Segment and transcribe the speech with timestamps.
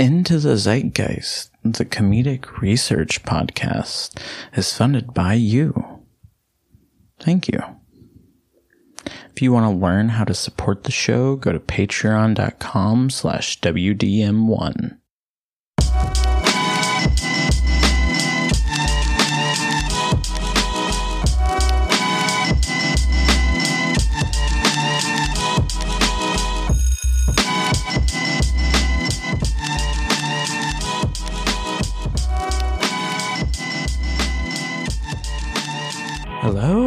[0.00, 4.18] Into the Zeitgeist, the comedic research podcast,
[4.56, 6.06] is funded by you.
[7.18, 7.60] Thank you.
[9.04, 14.99] If you want to learn how to support the show, go to patreon.com slash WDM1.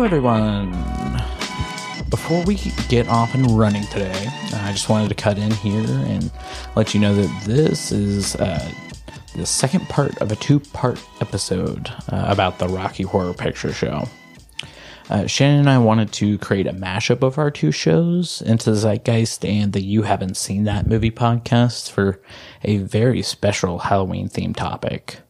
[0.04, 0.72] Everyone.
[2.10, 2.56] Before we
[2.90, 6.30] get off and running today, I just wanted to cut in here and
[6.76, 8.70] let you know that this is uh,
[9.34, 14.04] the second part of a two part episode uh, about the Rocky Horror Picture Show.
[15.10, 18.78] Uh, Shannon and I wanted to create a mashup of our two shows into the
[18.78, 22.22] Zeitgeist and the You Haven't Seen That Movie podcast for
[22.64, 25.23] a very special Halloween themed topic.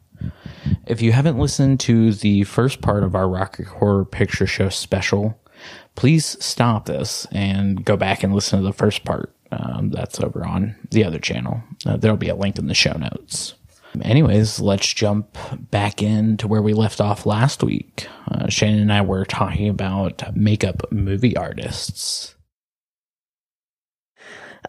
[0.85, 5.39] If you haven't listened to the first part of our Rocky Horror Picture Show special,
[5.95, 9.33] please stop this and go back and listen to the first part.
[9.51, 11.61] Um, that's over on the other channel.
[11.85, 13.53] Uh, there'll be a link in the show notes.
[14.01, 15.37] Anyways, let's jump
[15.69, 18.07] back into where we left off last week.
[18.31, 22.33] Uh, Shannon and I were talking about makeup movie artists.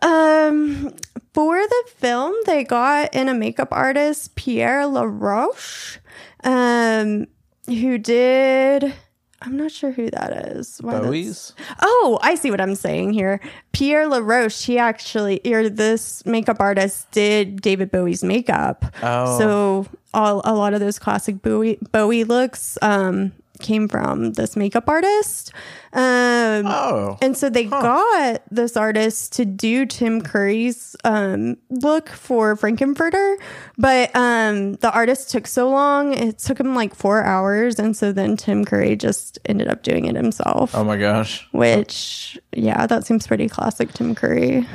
[0.03, 0.95] Um,
[1.33, 5.98] for the film, they got in a makeup artist, Pierre LaRoche,
[6.45, 7.27] um,
[7.67, 8.95] who did.
[9.42, 10.78] I'm not sure who that is.
[10.81, 11.53] Why Bowie's?
[11.81, 13.41] Oh, I see what I'm saying here.
[13.73, 18.86] Pierre LaRoche, he actually, or this makeup artist did David Bowie's makeup.
[19.03, 19.39] Oh.
[19.39, 24.88] So all, a lot of those classic Bowie, Bowie looks um, came from this makeup
[24.88, 25.52] artist.
[25.92, 27.16] Um, Oh.
[27.22, 33.36] and so they got this artist to do Tim Curry's um, look for Frankenfurter,
[33.78, 37.78] but um, the artist took so long, it took him like four hours.
[37.78, 41.46] And so then Tim Curry just ended up doing it himself, Oh my gosh.
[41.52, 44.67] which, yeah, that seems pretty classic Tim Curry.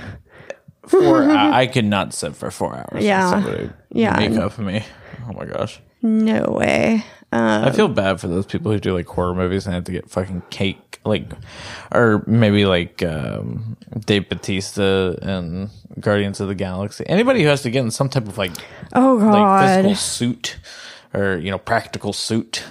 [0.88, 3.04] Four, I, I could not sit for four hours.
[3.04, 3.68] Yeah.
[3.92, 4.16] Yeah.
[4.18, 4.84] Make up for me.
[5.28, 5.82] Oh my gosh.
[6.02, 7.04] No way.
[7.32, 9.92] Uh, I feel bad for those people who do like horror movies and have to
[9.92, 11.26] get fucking cake, like,
[11.92, 15.70] or maybe like um, Dave Bautista and
[16.00, 17.06] Guardians of the Galaxy.
[17.08, 18.54] Anybody who has to get in some type of like,
[18.94, 19.68] oh, like God.
[19.68, 20.58] physical suit
[21.14, 22.64] or you know practical suit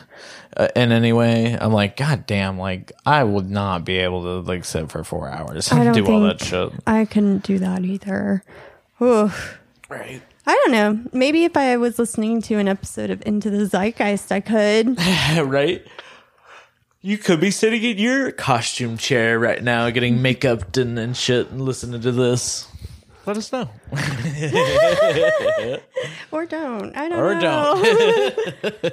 [0.56, 4.50] uh, in any way, I'm like, God damn, like I would not be able to
[4.50, 6.72] like sit for four hours and do all that shit.
[6.86, 8.42] I couldn't do that either.
[9.00, 9.58] Oof.
[9.88, 10.20] Right.
[10.48, 10.98] I don't know.
[11.12, 14.98] Maybe if I was listening to an episode of Into the Zeitgeist, I could.
[15.46, 15.86] right?
[17.02, 21.50] You could be sitting in your costume chair right now, getting makeup and, and shit,
[21.50, 22.66] and listening to this.
[23.26, 23.68] Let us know.
[26.32, 26.96] or don't.
[26.96, 27.24] I don't know.
[27.24, 27.82] Or know.
[28.62, 28.86] don't.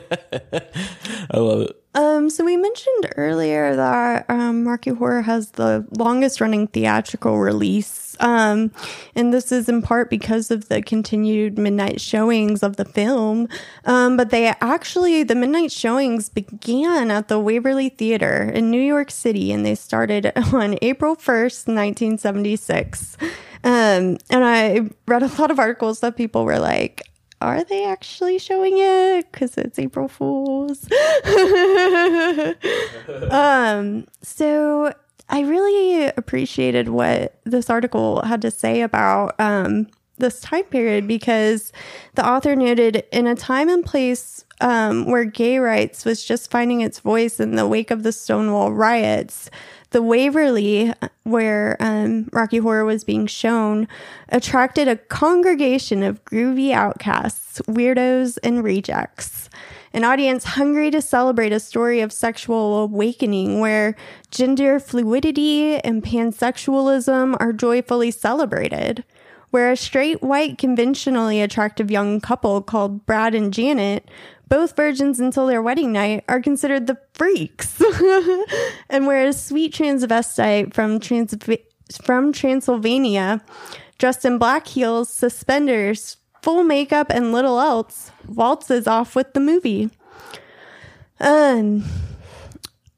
[1.32, 1.82] I love it.
[1.96, 7.88] Um, so we mentioned earlier that um, Rocky Horror has the longest running theatrical release.
[8.20, 8.72] Um,
[9.16, 13.48] and this is in part because of the continued midnight showings of the film.
[13.86, 19.12] Um, but they actually, the midnight showings began at the Waverly Theater in New York
[19.12, 23.18] City and they started on April 1st, 1976.
[23.64, 27.02] Um, and I read a lot of articles that people were like,
[27.42, 29.32] are they actually showing it?
[29.32, 30.88] Because it's April Fool's.
[33.32, 34.94] um, so
[35.30, 39.88] I really appreciated what this article had to say about um,
[40.18, 41.74] this time period because
[42.14, 46.82] the author noted in a time and place um, where gay rights was just finding
[46.82, 49.50] its voice in the wake of the Stonewall riots,
[49.92, 50.94] the Waverly,
[51.24, 53.88] where um, Rocky Horror was being shown,
[54.30, 59.50] attracted a congregation of groovy outcasts, weirdos, and rejects.
[59.96, 63.96] An audience hungry to celebrate a story of sexual awakening where
[64.30, 69.06] gender fluidity and pansexualism are joyfully celebrated.
[69.52, 74.10] Where a straight, white, conventionally attractive young couple called Brad and Janet
[74.50, 77.82] both virgins until their wedding night are considered the freaks.
[78.90, 81.38] and where a sweet transvestite from Trans-
[82.02, 83.42] from Transylvania,
[83.98, 89.90] dressed in black heels, suspenders, full makeup, and little else, waltzes off with the movie.
[91.20, 91.84] Um,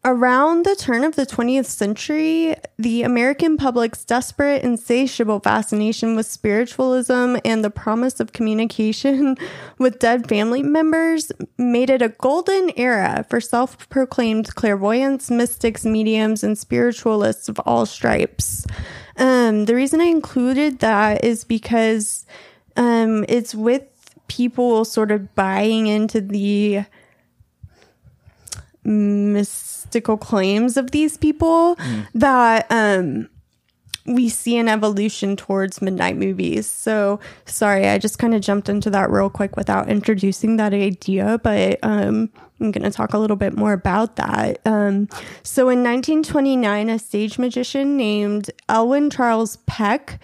[0.08, 7.36] Around the turn of the 20th century, the American public's desperate, insatiable fascination with spiritualism
[7.44, 9.36] and the promise of communication
[9.80, 16.42] with dead family members made it a golden era for self proclaimed clairvoyants, mystics, mediums,
[16.42, 18.66] and spiritualists of all stripes.
[19.18, 22.26] Um, the reason I included that is because
[22.78, 23.97] um, it's with
[24.28, 26.86] people sort of buying into the
[28.84, 31.78] mystical claims of these people
[32.14, 33.30] that um,
[34.08, 36.66] we see an evolution towards midnight movies.
[36.66, 41.40] So, sorry, I just kind of jumped into that real quick without introducing that idea,
[41.44, 42.30] but um,
[42.60, 44.60] I'm going to talk a little bit more about that.
[44.66, 45.10] Um,
[45.44, 50.20] so, in 1929, a stage magician named Elwin Charles Peck,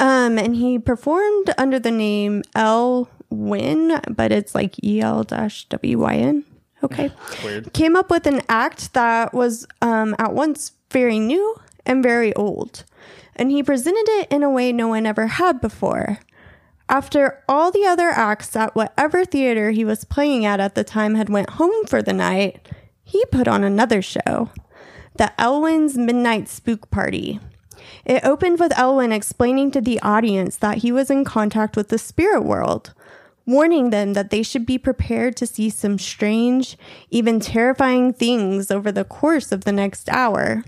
[0.00, 3.08] um, and he performed under the name L.
[3.30, 6.44] Win, but it's like E L W Y N.
[6.82, 7.10] Okay.
[7.44, 7.72] Weird.
[7.72, 12.84] Came up with an act that was um, at once very new and very old.
[13.36, 16.20] And he presented it in a way no one ever had before.
[16.88, 21.16] After all the other acts at whatever theater he was playing at at the time
[21.16, 22.66] had went home for the night,
[23.04, 24.50] he put on another show,
[25.16, 27.40] the Elwyn's Midnight Spook Party.
[28.04, 31.98] It opened with Elwyn explaining to the audience that he was in contact with the
[31.98, 32.94] spirit world,
[33.48, 36.76] warning them that they should be prepared to see some strange,
[37.10, 40.62] even terrifying things over the course of the next hour.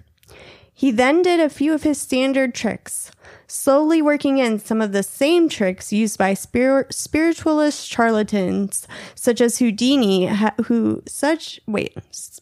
[0.73, 3.11] He then did a few of his standard tricks,
[3.47, 9.59] slowly working in some of the same tricks used by spir- spiritualist charlatans such as
[9.59, 11.95] Houdini, ha- who such wait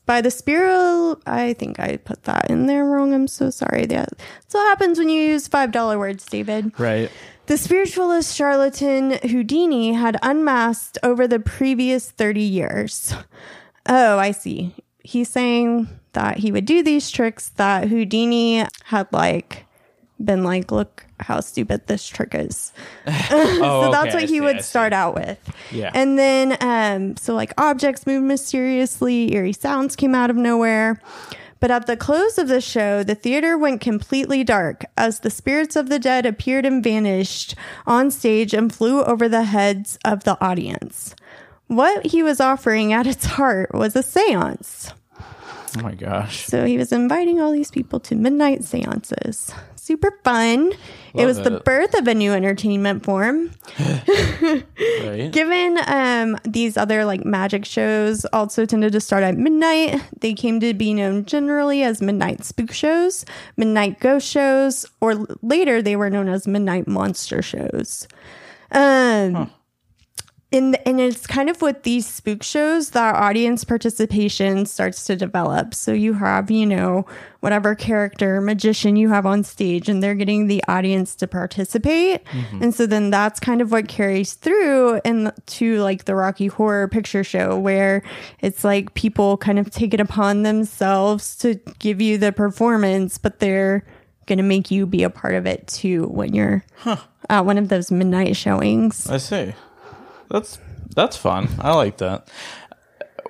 [0.07, 1.21] by the spiral.
[1.27, 3.13] I think I put that in there wrong.
[3.13, 3.87] I'm so sorry.
[3.87, 6.79] That- That's what happens when you use five dollar words, David.
[6.79, 7.11] Right.
[7.49, 13.15] The spiritualist charlatan Houdini had unmasked over the previous 30 years.
[13.87, 14.75] Oh, I see.
[15.03, 19.65] He's saying that he would do these tricks that Houdini had like
[20.23, 22.75] been like, look how stupid this trick is.
[23.31, 24.65] Oh, so that's okay, I what he see, would I see.
[24.65, 25.39] start out with.
[25.71, 25.91] Yeah.
[25.95, 31.01] And then, um, so like objects moved mysteriously, eerie sounds came out of nowhere.
[31.61, 35.77] But at the close of the show, the theater went completely dark as the spirits
[35.77, 37.55] of the dead appeared and vanished
[37.87, 41.15] on stage and flew over the heads of the audience.
[41.67, 44.93] What he was offering at its heart was a seance.
[45.77, 46.47] Oh my gosh.
[46.47, 49.53] So he was inviting all these people to midnight seances.
[49.89, 50.73] Super fun.
[50.73, 50.77] it
[51.15, 53.53] Love was the birth of a new entertainment form.
[53.79, 55.31] Right.
[55.33, 60.61] Given um, these other like magic shows also tended to start at midnight, they came
[60.61, 63.25] to be known generally as midnight spook shows,
[63.57, 68.07] midnight ghost shows, or later they were known as midnight monster shows.
[68.71, 69.51] Um,
[70.51, 75.75] and, and it's kind of with these spook shows that audience participation starts to develop.
[75.75, 77.05] So you have, you know,
[77.41, 82.25] whatever character, magician you have on stage, and they're getting the audience to participate.
[82.25, 82.63] Mm-hmm.
[82.63, 87.25] And so then that's kind of what carries through into like the Rocky Horror Picture
[87.25, 88.03] Show, where
[88.41, 93.39] it's like people kind of take it upon themselves to give you the performance, but
[93.39, 93.85] they're
[94.25, 96.65] going to make you be a part of it too when you're
[97.29, 99.09] at one of those midnight showings.
[99.11, 99.55] I see.
[100.31, 100.59] That's
[100.95, 101.49] that's fun.
[101.61, 102.29] I like that.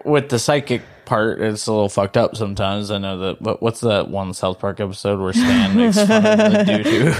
[0.04, 2.90] With the psychic part, it's a little fucked up sometimes.
[2.90, 3.42] I know that.
[3.42, 7.12] But what's that one South Park episode where Stan makes fun of the dude who,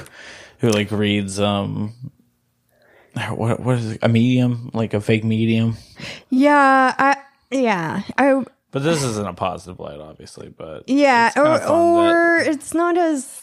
[0.58, 1.94] who like reads um,
[3.34, 3.98] what what is it?
[4.02, 5.76] A medium, like a fake medium.
[6.30, 7.16] Yeah, I
[7.50, 10.48] yeah, I But this isn't a positive light, obviously.
[10.48, 13.42] But yeah, kinda or that- or it's not as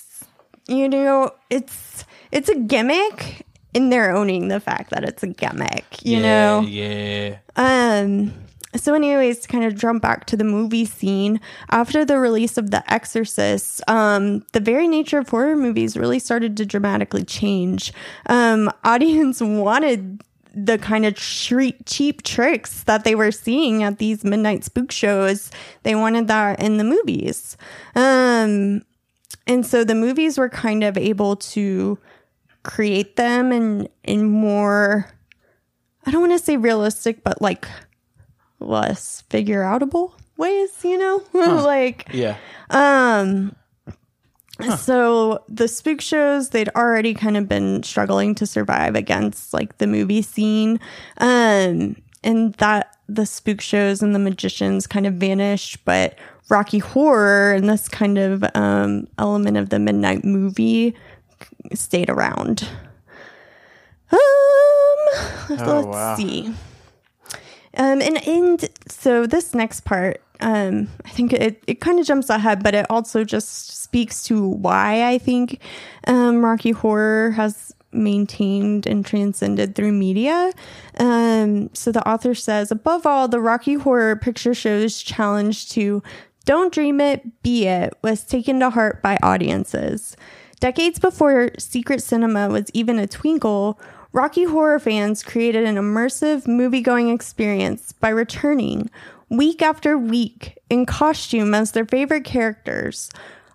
[0.68, 3.46] you know, it's it's a gimmick
[3.76, 6.62] and they're owning the fact that it's a gimmick, you yeah, know.
[6.62, 7.38] yeah.
[7.56, 8.34] Um
[8.76, 11.40] so anyways, to kind of jump back to the movie scene,
[11.70, 16.58] after the release of The Exorcist, um, the very nature of horror movies really started
[16.58, 17.94] to dramatically change.
[18.28, 20.22] Um, audience wanted
[20.54, 25.52] the kind of treat, cheap tricks that they were seeing at these midnight spook shows.
[25.84, 27.58] They wanted that in the movies.
[27.94, 28.84] Um,
[29.48, 32.00] and so the movies were kind of able to
[32.66, 35.10] create them in in more
[36.06, 37.68] I don't want to say realistic, but like
[38.60, 41.24] less figure outable ways, you know?
[41.34, 42.38] like Yeah.
[42.70, 43.56] um
[44.78, 49.88] so the spook shows they'd already kind of been struggling to survive against like the
[49.88, 50.80] movie scene.
[51.18, 56.18] Um and that the spook shows and the magicians kind of vanished, but
[56.50, 60.96] Rocky Horror and this kind of um element of the midnight movie
[61.74, 62.68] stayed around.
[64.12, 64.20] Um
[65.50, 66.16] let's Oh, wow.
[66.16, 66.54] see.
[67.78, 72.30] Um, and and so this next part, um, I think it, it kind of jumps
[72.30, 75.60] ahead, but it also just speaks to why I think
[76.08, 80.52] um, Rocky Horror has maintained and transcended through media.
[81.00, 86.02] Um, so the author says, above all, the Rocky Horror Picture Show's challenge to
[86.46, 90.16] don't dream it, be it was taken to heart by audiences.
[90.60, 93.80] Decades before secret cinema was even a twinkle,
[94.14, 98.90] Rocky Horror fans created an immersive movie-going experience by returning
[99.30, 103.10] week after week in costume as their favorite characters,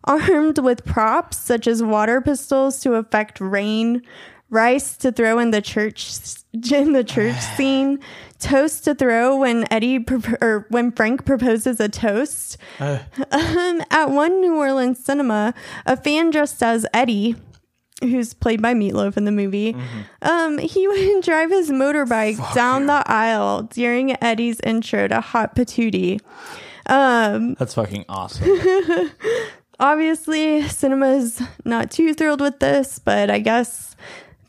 [0.05, 4.03] armed with props such as water pistols to affect rain,
[4.51, 6.13] rice to throw in the church
[6.53, 8.01] in the church scene,
[8.39, 12.57] toast to throw when Eddie pro- or when Frank proposes a toast.
[12.79, 15.55] Um, at one New Orleans cinema,
[15.87, 17.37] a fan dressed as Eddie,
[18.03, 19.77] who's played by Meatloaf in the movie,
[20.23, 26.21] um, he would drive his motorbike down the aisle during Eddie's intro to Hot Patootie.
[26.87, 28.49] Um, That's fucking awesome.
[29.81, 33.95] obviously, cinema's not too thrilled with this, but I guess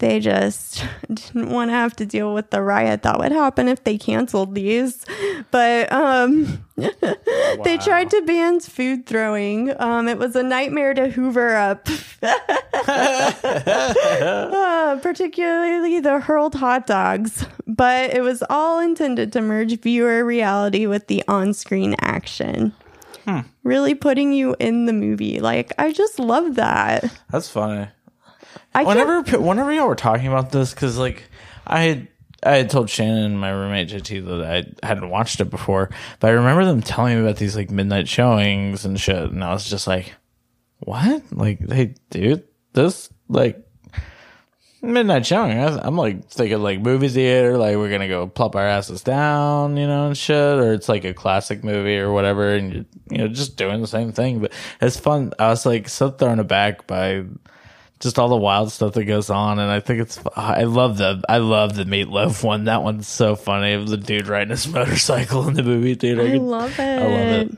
[0.02, 3.84] they just didn't want to have to deal with the riot that would happen if
[3.84, 5.06] they canceled these.
[5.52, 9.80] But um, they tried to ban food throwing.
[9.80, 11.88] Um, it was a nightmare to hoover up,
[12.84, 13.32] Uh,
[15.02, 17.46] particularly the hurled hot dogs.
[17.68, 22.74] But it was all intended to merge viewer reality with the on screen action.
[23.64, 25.40] Really putting you in the movie.
[25.40, 27.04] Like, I just love that.
[27.30, 27.88] That's funny.
[28.74, 31.24] I can't- Whenever whenever y'all were talking about this, because like
[31.68, 32.08] I had
[32.44, 36.28] I had told Shannon and my roommate JT that I hadn't watched it before, but
[36.30, 39.70] I remember them telling me about these like midnight showings and shit, and I was
[39.70, 40.14] just like,
[40.80, 41.22] "What?
[41.32, 42.42] Like they do
[42.74, 43.64] this like
[44.82, 48.66] midnight showing?" I, I'm like thinking like movie theater, like we're gonna go plop our
[48.66, 52.74] asses down, you know, and shit, or it's like a classic movie or whatever, and
[52.74, 54.40] you you know just doing the same thing.
[54.40, 54.52] But
[54.82, 55.34] it's fun.
[55.38, 57.26] I was like so thrown aback by
[58.02, 60.20] just all the wild stuff that goes on, and I think it's.
[60.36, 62.66] I love the I love the meatloaf one.
[62.66, 63.74] That one's so funny.
[63.74, 66.24] Of the dude riding his motorcycle in the movie theater.
[66.24, 66.82] I love it.
[66.82, 67.58] I love it.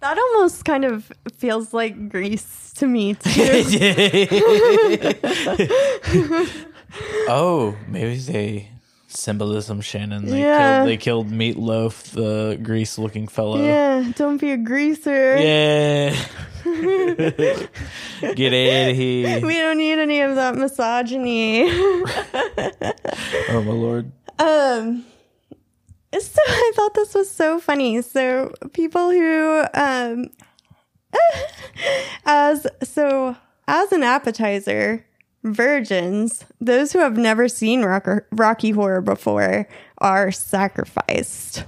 [0.00, 3.30] That almost kind of feels like Grease to me too.
[7.28, 8.68] oh, maybe they
[9.08, 9.80] symbolism.
[9.80, 10.26] Shannon.
[10.26, 10.78] They Yeah.
[10.78, 10.88] killed.
[10.88, 13.64] They killed meatloaf, the grease-looking fellow.
[13.64, 15.36] yeah, don't be a greaser.
[15.38, 16.16] Yeah.
[16.64, 19.40] Get out of here.
[19.46, 21.64] We don't need any of that misogyny.
[23.50, 24.10] Oh my lord.
[24.38, 25.04] Um,
[26.18, 28.02] so I thought this was so funny.
[28.02, 30.28] So people who, um,
[32.24, 33.36] as so
[33.68, 35.04] as an appetizer,
[35.42, 39.68] virgins, those who have never seen rock, Rocky Horror before,
[39.98, 41.64] are sacrificed.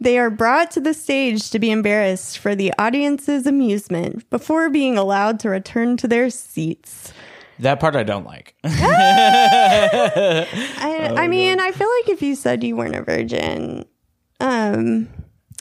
[0.00, 4.96] They are brought to the stage to be embarrassed for the audience's amusement before being
[4.96, 7.12] allowed to return to their seats.
[7.58, 8.54] That part I don't like.
[8.64, 10.46] I,
[11.16, 13.84] I mean, I feel like if you said you weren't a virgin,
[14.40, 15.08] um,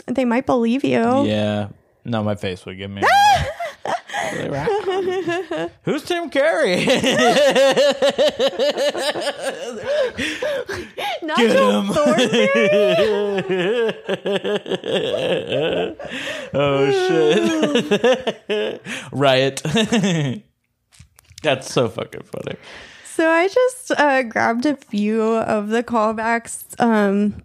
[0.08, 1.26] they might believe you.
[1.26, 1.70] yeah.
[2.06, 3.02] No, my face would give me.
[4.34, 5.70] Really.
[5.84, 6.86] Who's Tim Curry?
[11.24, 11.92] Nigel him.
[16.54, 18.82] Oh shit!
[19.12, 19.62] Riot.
[21.42, 22.58] That's so fucking funny.
[23.06, 26.64] So I just uh, grabbed a few of the callbacks.
[26.80, 27.44] Um,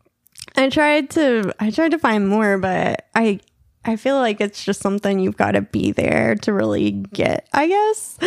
[0.57, 3.41] I tried to I tried to find more, but I
[3.87, 7.47] I feel like it's just something you've got to be there to really get.
[7.53, 8.19] I guess.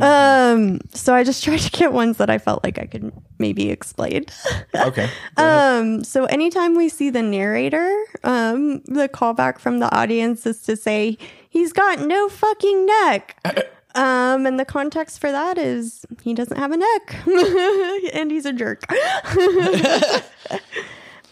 [0.00, 3.70] Um, so I just tried to get ones that I felt like I could maybe
[3.70, 4.26] explain.
[4.74, 5.08] Okay.
[5.36, 10.76] Um, so anytime we see the narrator, um, the callback from the audience is to
[10.76, 11.16] say,
[11.48, 13.36] he's got no fucking neck.
[13.96, 17.16] Um, and the context for that is he doesn't have a neck
[18.12, 18.82] and he's a jerk.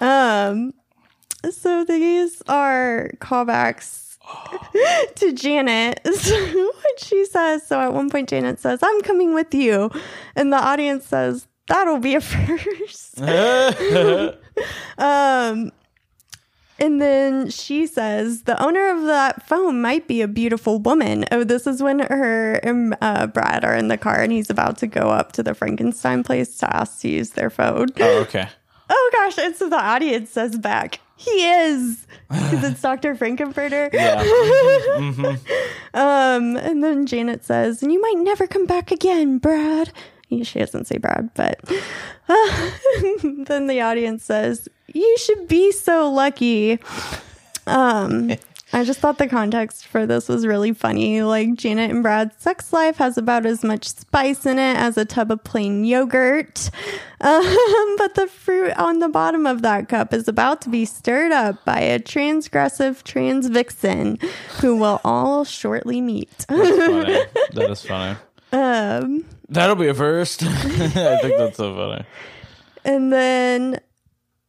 [0.00, 0.72] um,
[1.50, 4.16] so these are callbacks
[5.16, 6.00] to Janet.
[6.84, 9.90] What she says, so at one point Janet says, I'm coming with you.
[10.36, 13.20] And the audience says, that'll be a first.
[14.98, 15.72] Um,
[16.78, 21.24] and then she says, the owner of that phone might be a beautiful woman.
[21.32, 24.76] Oh, this is when her and uh, Brad are in the car and he's about
[24.78, 27.86] to go up to the Frankenstein place to ask to use their phone.
[28.00, 28.48] oh, okay.
[28.90, 29.38] Oh gosh.
[29.38, 32.06] And so the audience says back, he is.
[32.28, 33.14] Because it's Dr.
[33.14, 33.92] Frankenfurter.
[33.92, 35.36] Yeah.
[35.94, 39.92] Um, and then Janet says, and you might never come back again, Brad.
[40.42, 41.60] She doesn't say Brad, but
[42.26, 46.78] then the audience says, you should be so lucky.
[47.66, 48.30] Um,
[48.74, 51.22] I just thought the context for this was really funny.
[51.22, 55.04] Like Janet and Brad's sex life has about as much spice in it as a
[55.04, 56.70] tub of plain yogurt.
[57.22, 61.30] Um, but the fruit on the bottom of that cup is about to be stirred
[61.30, 64.18] up by a transgressive trans vixen
[64.60, 66.44] who will all shortly meet.
[66.48, 68.18] That is funny.
[68.50, 70.42] Um, That'll be a first.
[70.42, 70.48] I
[71.20, 72.04] think that's so funny.
[72.84, 73.78] And then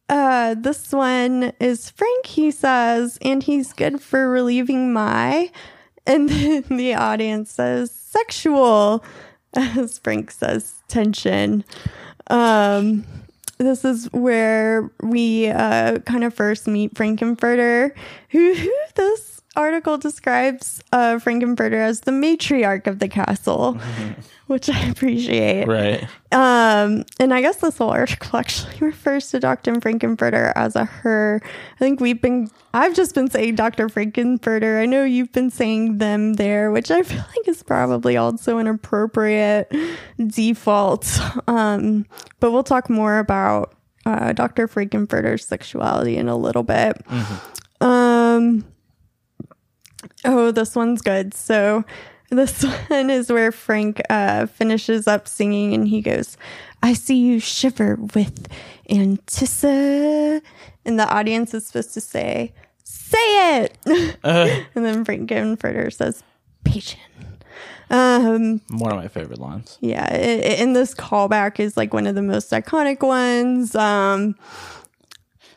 [0.08, 5.50] uh this one is Frank, he says, and he's good for relieving my.
[6.06, 9.04] And then the audience says sexual.
[9.54, 11.64] As Frank says, tension.
[12.28, 13.04] Um
[13.58, 17.92] this is where we uh, kind of first meet Frankenfurter,
[18.30, 23.78] who, who this article describes uh, Frankenfurter as the matriarch of the castle,
[24.46, 25.66] which I appreciate.
[25.66, 26.02] Right.
[26.32, 29.74] Um, and I guess this whole article actually refers to Dr.
[29.74, 31.40] Frankenfurter as a her.
[31.44, 33.88] I think we've been, I've just been saying Dr.
[33.88, 34.80] Frankenfurter.
[34.80, 38.66] I know you've been saying them there, which I feel like is probably also an
[38.66, 39.72] appropriate
[40.26, 41.18] default.
[41.46, 42.06] Um,
[42.40, 43.74] but we'll talk more about
[44.06, 44.66] uh, Dr.
[44.66, 46.96] Frankenfurter's sexuality in a little bit.
[47.80, 48.64] Um,
[50.24, 51.34] oh, this one's good.
[51.34, 51.84] So
[52.30, 56.36] this one is where Frank uh, finishes up singing and he goes,
[56.82, 58.48] I see you shiver with
[58.90, 60.42] antici.
[60.84, 62.52] And the audience is supposed to say,
[62.86, 63.78] Say it.
[64.24, 66.22] and then Frank Frankenfurter says,
[66.64, 67.00] Patient.
[67.90, 69.78] Um, One of my favorite lines.
[69.80, 73.74] yeah, i- i- and this callback is like one of the most iconic ones.
[73.74, 74.34] Um,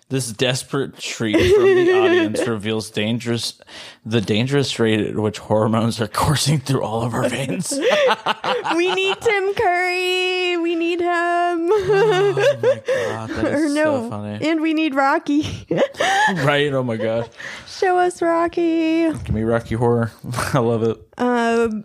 [0.09, 3.59] This desperate shriek from the audience reveals dangerous,
[4.05, 7.71] the dangerous rate at which hormones are coursing through all of our veins.
[8.77, 10.55] we need Tim Curry.
[10.57, 11.07] We need him.
[11.09, 12.33] oh
[12.63, 14.47] my god, that is no, so funny.
[14.49, 15.67] and we need Rocky.
[15.69, 16.71] right?
[16.71, 17.29] Oh my god,
[17.67, 19.11] Show us Rocky.
[19.11, 20.13] give me Rocky Horror.
[20.53, 20.97] I love it.
[21.17, 21.83] Um,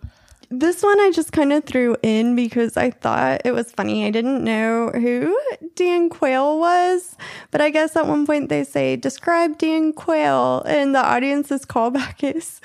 [0.53, 4.05] this one I just kind of threw in because I thought it was funny.
[4.05, 5.37] I didn't know who
[5.75, 7.17] Dan Quayle was,
[7.51, 12.23] but I guess at one point they say, describe Dan Quayle, and the audience's callback
[12.37, 12.61] is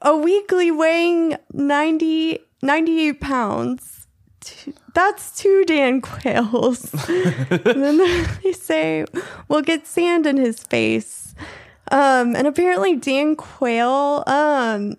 [0.00, 4.06] a weekly weighing 90, 98 pounds.
[4.94, 6.92] That's two Dan Quayles.
[7.50, 7.98] and then
[8.44, 9.04] they say,
[9.48, 11.34] we'll get sand in his face.
[11.90, 14.96] Um, and apparently Dan Quayle, um,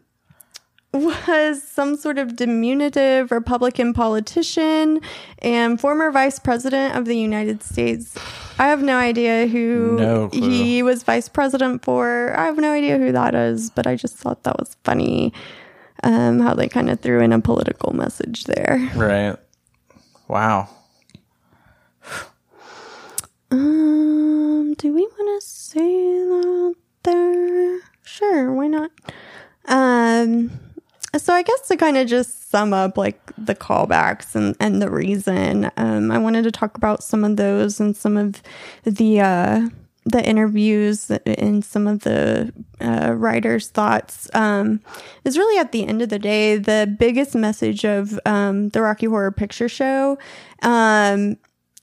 [0.94, 5.02] was some sort of diminutive Republican politician
[5.40, 8.16] and former vice president of the United States.
[8.60, 12.34] I have no idea who No he was vice president for.
[12.38, 15.34] I have no idea who that is, but I just thought that was funny
[16.04, 18.90] um, how they kind of threw in a political message there.
[18.96, 19.36] Right.
[20.28, 20.70] Wow.
[23.50, 27.80] Um, do we want to say that there?
[28.04, 28.92] Sure, why not?
[29.66, 30.52] Um,
[31.18, 34.90] so I guess to kind of just sum up like the callbacks and, and the
[34.90, 38.42] reason, um, I wanted to talk about some of those and some of
[38.84, 39.70] the, uh,
[40.06, 44.30] the interviews and some of the uh, writers' thoughts.
[44.34, 44.82] Um,
[45.24, 49.06] is really at the end of the day the biggest message of um, the Rocky
[49.06, 50.18] Horror Picture Show,
[50.62, 51.38] um,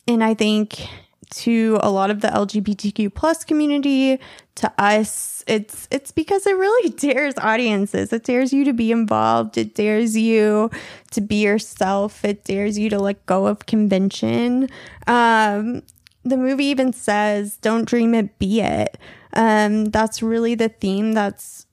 [0.07, 0.87] and I think
[1.31, 4.19] to a lot of the LGBTQ plus community,
[4.57, 8.12] to us, it's it's because it really dares audiences.
[8.12, 9.57] It dares you to be involved.
[9.57, 10.71] It dares you
[11.12, 12.25] to be yourself.
[12.25, 14.69] It dares you to let go of convention.
[15.07, 15.83] Um,
[16.25, 18.99] the movie even says, "Don't dream it, be it."
[19.33, 21.66] Um, that's really the theme that's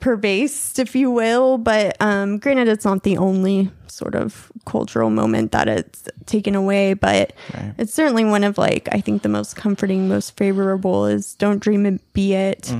[0.00, 1.58] pervased, if you will.
[1.58, 6.94] But um, granted, it's not the only sort of cultural moment that it's taken away.
[6.94, 7.32] But
[7.78, 11.86] it's certainly one of like I think the most comforting, most favorable is "Don't dream
[11.86, 12.70] it, be it."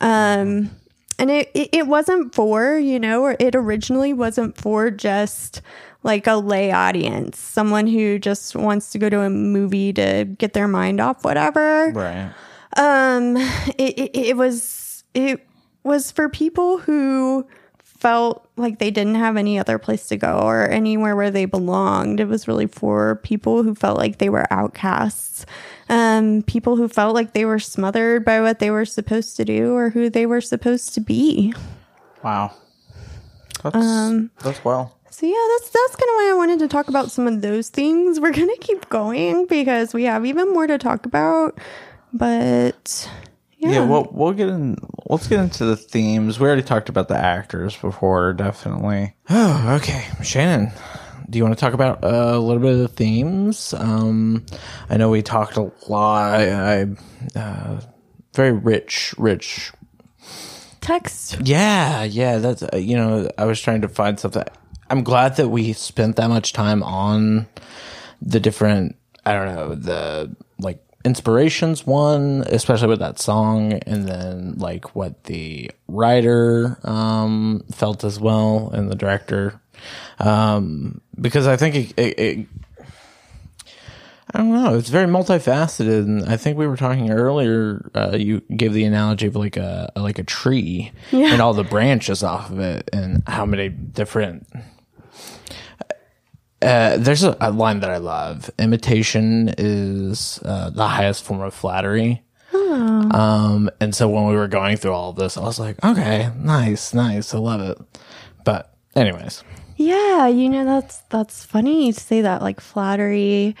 [0.00, 0.70] Um,
[1.18, 5.62] and it, it it wasn't for you know, or it originally wasn't for just
[6.02, 10.52] like a lay audience, someone who just wants to go to a movie to get
[10.52, 12.30] their mind off whatever Right.
[12.76, 13.36] um
[13.78, 15.40] it, it, it was it
[15.84, 17.46] was for people who
[17.78, 22.20] felt like they didn't have any other place to go or anywhere where they belonged
[22.20, 25.46] it was really for people who felt like they were outcasts
[25.88, 29.72] um people who felt like they were smothered by what they were supposed to do
[29.74, 31.54] or who they were supposed to be
[32.22, 32.52] Wow.
[33.62, 34.96] That's Um, that's well.
[35.10, 37.68] so yeah, that's that's kind of why I wanted to talk about some of those
[37.68, 38.18] things.
[38.20, 41.58] We're gonna keep going because we have even more to talk about.
[42.14, 43.08] But
[43.64, 44.76] yeah, Yeah, well, we'll get in.
[45.06, 46.38] Let's get into the themes.
[46.38, 49.14] We already talked about the actors before, definitely.
[49.30, 50.70] Oh, okay, Shannon.
[51.30, 53.72] Do you want to talk about uh, a little bit of the themes?
[53.72, 54.44] Um,
[54.90, 56.40] I know we talked a lot.
[56.40, 56.86] I,
[57.34, 57.80] uh,
[58.34, 59.72] very rich, rich.
[60.80, 61.38] text.
[61.42, 62.38] Yeah, yeah.
[62.38, 63.28] That's uh, you know.
[63.38, 64.44] I was trying to find something.
[64.90, 67.46] I'm glad that we spent that much time on
[68.20, 68.96] the different.
[69.24, 70.43] I don't know the like
[71.04, 78.18] inspirations one, especially with that song, and then like what the writer um, felt as
[78.20, 79.60] well, and the director
[80.18, 82.46] um, because I think it, it, it
[84.32, 84.76] I don't know.
[84.76, 87.88] It's very multifaceted, and I think we were talking earlier.
[87.94, 91.32] Uh, you gave the analogy of like a like a tree Yeah.
[91.32, 94.46] and all the branches off of it, and how many different.
[96.64, 98.50] Uh, there's a, a line that I love.
[98.58, 102.22] Imitation is uh, the highest form of flattery.
[102.54, 106.30] Um, and so when we were going through all of this, I was like, okay,
[106.36, 107.78] nice, nice, I love it.
[108.44, 109.44] But anyways,
[109.76, 113.54] Yeah, you know that's that's funny you say that like flattery,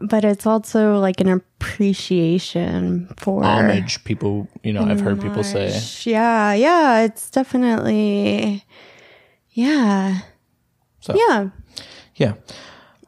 [0.00, 4.02] but it's also like an appreciation for homage.
[4.04, 5.78] People, you know, I've heard people say.
[6.10, 8.64] Yeah, yeah, it's definitely
[9.52, 10.20] yeah.
[11.00, 11.50] So Yeah.
[12.16, 12.34] Yeah,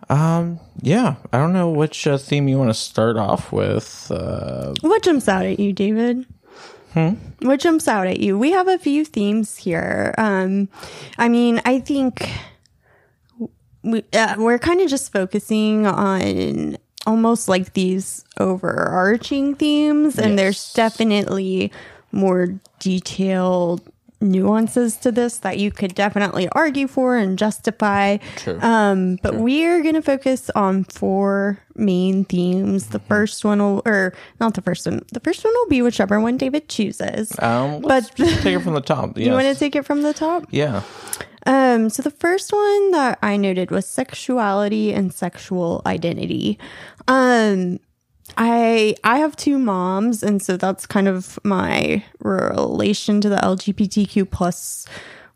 [0.09, 1.16] um, yeah.
[1.33, 4.11] I don't know which uh, theme you want to start off with.
[4.11, 6.27] Uh, What jumps out at you, David?
[7.40, 8.37] What jumps out at you?
[8.38, 10.14] We have a few themes here.
[10.18, 10.68] Um,
[11.16, 12.29] I mean, I think
[13.83, 20.73] we, uh, we're kind of just focusing on almost like these overarching themes, and there's
[20.73, 21.71] definitely
[22.11, 23.81] more detailed
[24.21, 28.17] nuances to this that you could definitely argue for and justify.
[28.37, 28.59] True.
[28.61, 32.89] Um, but we're going to focus on four main themes.
[32.89, 36.21] The first one will, or not the first one, the first one will be whichever
[36.21, 37.33] one David chooses.
[37.41, 39.17] um, let's But- just take it from the top.
[39.17, 40.45] You want to take it from the top?
[40.51, 40.83] Yeah.
[41.47, 46.59] Um, so the first one that I noted was sexuality and sexual identity.
[47.07, 47.79] Um,
[48.37, 54.31] I I have two moms, and so that's kind of my relation to the LGBTQ
[54.31, 54.87] plus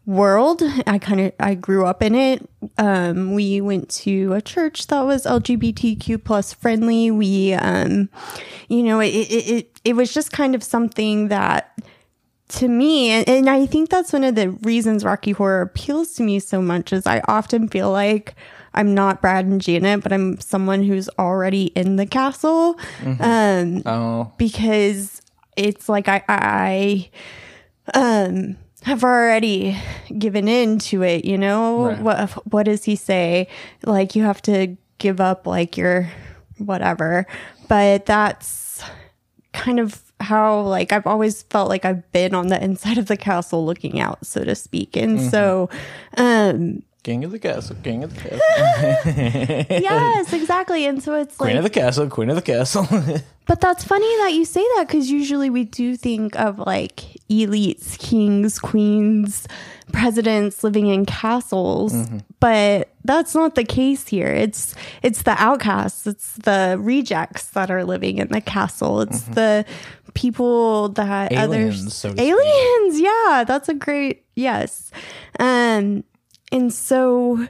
[0.06, 0.62] world.
[0.86, 2.48] I kind of I grew up in it.
[2.78, 7.10] Um, we went to a church that was LGBTQ plus friendly.
[7.10, 8.08] We, um,
[8.68, 11.78] you know, it it it, it was just kind of something that
[12.48, 16.22] to me and, and i think that's one of the reasons rocky horror appeals to
[16.22, 18.34] me so much is i often feel like
[18.74, 22.78] i'm not brad and janet but i'm someone who's already in the castle
[23.20, 25.20] um Oh, because
[25.56, 27.10] it's like i i
[27.94, 29.76] um have already
[30.18, 31.86] given in to it you know?
[31.88, 32.00] Right.
[32.00, 33.46] what what does he say?
[33.84, 36.08] Like you have to give up like your
[36.58, 37.26] whatever.
[37.68, 38.82] But that's
[39.52, 43.16] kind of how like I've always felt like I've been on the inside of the
[43.16, 44.96] castle looking out, so to speak.
[44.96, 45.68] And so
[46.16, 48.38] um king of the castle, king of the castle,
[49.82, 50.86] yes, exactly.
[50.86, 52.86] And so it's like queen like of the castle, queen of the castle.
[53.46, 57.98] but that's funny that you say that cuz usually we do think of like elites,
[57.98, 59.48] kings, queens,
[59.92, 61.94] presidents living in castles,
[62.40, 64.28] but that's not the case here.
[64.28, 69.00] It's it's the outcasts, it's the rejects that are living in the castle.
[69.00, 69.64] It's the
[70.14, 74.90] people that Aliens, others so aliens yeah that's a great yes
[75.40, 76.04] um
[76.52, 77.48] and so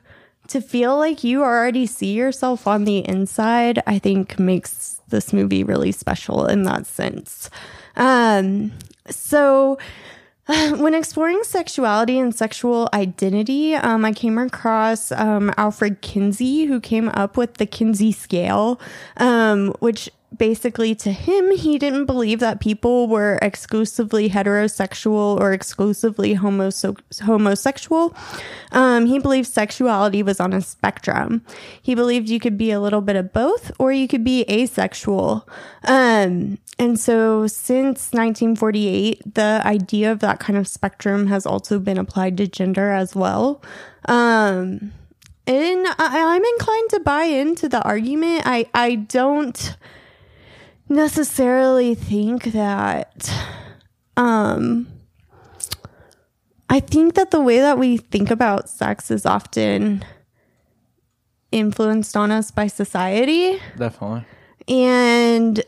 [0.49, 5.63] to feel like you already see yourself on the inside i think makes this movie
[5.63, 7.49] really special in that sense.
[7.95, 8.73] Um
[9.09, 9.79] so
[10.47, 17.09] when exploring sexuality and sexual identity, um, I came across um, Alfred Kinsey, who came
[17.11, 18.81] up with the Kinsey scale,
[19.19, 26.35] um, which basically to him, he didn't believe that people were exclusively heterosexual or exclusively
[26.37, 28.15] homoso- homosexual.
[28.73, 31.43] Um, he believed sexuality was on a spectrum.
[31.81, 35.49] He believed you could be a little bit of both or you could be asexual.
[35.85, 41.99] Um, and so since 1948, the idea of that kind of spectrum has also been
[41.99, 43.63] applied to gender as well.
[44.07, 44.93] Um,
[45.47, 48.43] and I, I'm inclined to buy into the argument.
[48.47, 49.77] I, I don't
[50.89, 53.33] necessarily think that,
[54.17, 54.87] um,
[56.69, 60.05] I think that the way that we think about sex is often
[61.51, 63.61] influenced on us by society.
[63.77, 64.25] Definitely.
[64.69, 65.63] And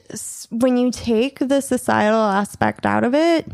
[0.51, 3.51] when you take the societal aspect out of it,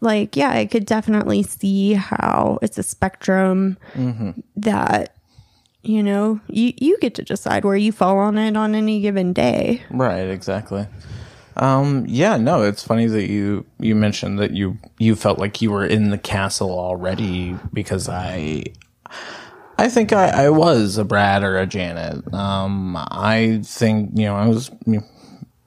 [0.00, 3.76] like, yeah, I could definitely see how it's a spectrum
[4.56, 5.14] that,
[5.82, 9.32] you know, you, you get to decide where you fall on it on any given
[9.32, 9.82] day.
[9.90, 10.86] Right, exactly.
[11.56, 15.70] Um, yeah, no, it's funny that you you mentioned that you you felt like you
[15.70, 18.64] were in the castle already because I
[19.78, 22.32] I think I, I was a Brad or a Janet.
[22.32, 24.70] Um, I think you know I was.
[24.86, 25.04] You know,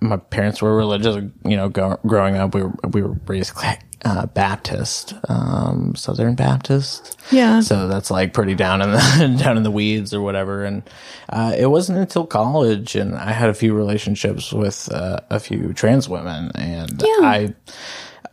[0.02, 1.16] my parents were religious.
[1.44, 3.54] You know, go, growing up, we were we were raised
[4.04, 7.18] uh, Baptist, um, Southern Baptist.
[7.32, 7.62] Yeah.
[7.62, 10.64] So that's like pretty down in the down in the weeds or whatever.
[10.66, 10.84] And
[11.30, 15.74] uh, it wasn't until college, and I had a few relationships with uh, a few
[15.74, 17.26] trans women, and Yeah.
[17.28, 17.54] I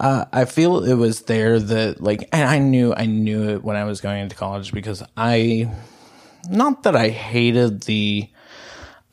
[0.01, 3.77] Uh, I feel it was there that like, and I knew I knew it when
[3.77, 5.71] I was going into college because I,
[6.51, 8.29] not that I hated the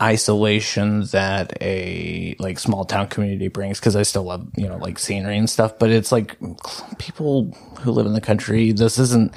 [0.02, 4.98] isolation that a like small town community brings because I still love you know like
[5.00, 6.38] scenery and stuff, but it's like
[6.98, 8.72] people who live in the country.
[8.72, 9.34] This isn't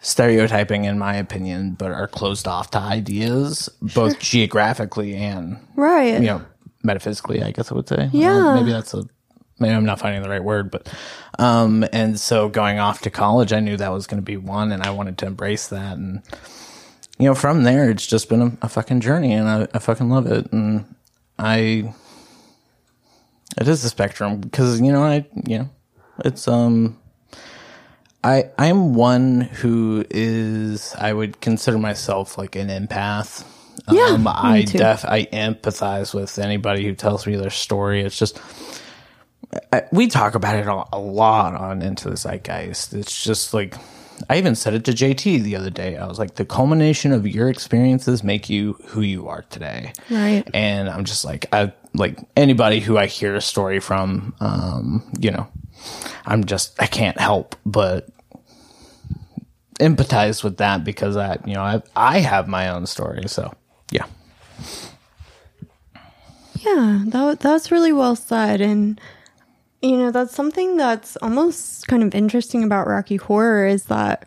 [0.00, 6.14] stereotyping in my opinion, but are closed off to ideas both geographically and Right.
[6.14, 6.42] you know
[6.84, 7.42] metaphysically.
[7.42, 8.08] I guess I would say.
[8.12, 8.54] Yeah.
[8.54, 9.04] Maybe that's a.
[9.60, 10.88] Maybe I'm not finding the right word, but
[11.40, 14.70] um, and so going off to college, I knew that was going to be one,
[14.70, 16.22] and I wanted to embrace that, and
[17.18, 20.08] you know, from there, it's just been a, a fucking journey, and I, I fucking
[20.08, 20.94] love it, and
[21.38, 21.94] I.
[23.60, 25.70] It is a spectrum because you know I you know
[26.24, 26.98] it's um
[28.22, 33.44] I I'm one who is I would consider myself like an empath.
[33.90, 34.78] Yeah, um, me I too.
[34.78, 38.02] def I empathize with anybody who tells me their story.
[38.02, 38.40] It's just
[39.72, 42.94] I, we talk about it a, a lot on Into the Zeitgeist.
[42.94, 43.74] It's just like
[44.28, 45.96] I even said it to JT the other day.
[45.96, 49.92] I was like, the culmination of your experiences make you who you are today.
[50.10, 50.44] Right.
[50.52, 55.30] And I'm just like, I like anybody who I hear a story from, um, you
[55.30, 55.48] know,
[56.26, 58.08] I'm just I can't help but
[59.80, 63.28] empathize with that because I, you know, I I have my own story.
[63.28, 63.54] So
[63.90, 64.06] yeah.
[66.60, 69.00] Yeah, that that's really well said, and
[69.82, 74.26] you know that's something that's almost kind of interesting about Rocky Horror is that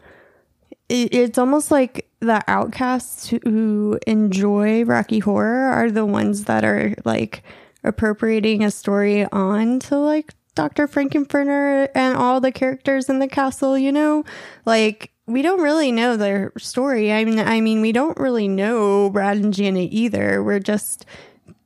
[0.88, 6.94] it, it's almost like the outcasts who enjoy Rocky Horror are the ones that are
[7.04, 7.44] like
[7.84, 10.88] appropriating a story on to like Dr.
[10.88, 14.24] Frankenfurter and all the characters in the castle, you know?
[14.66, 17.12] Like we don't really know their story.
[17.12, 20.44] I mean I mean we don't really know Brad and Janet either.
[20.44, 21.06] We're just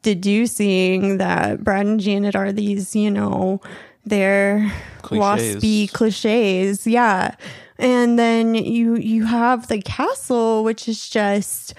[0.05, 3.59] deducing that Brad and Janet are these, you know,
[4.05, 5.55] they're Cliches.
[5.57, 6.85] waspy cliches.
[6.85, 7.33] Yeah.
[7.79, 11.73] And then you you have the castle, which is just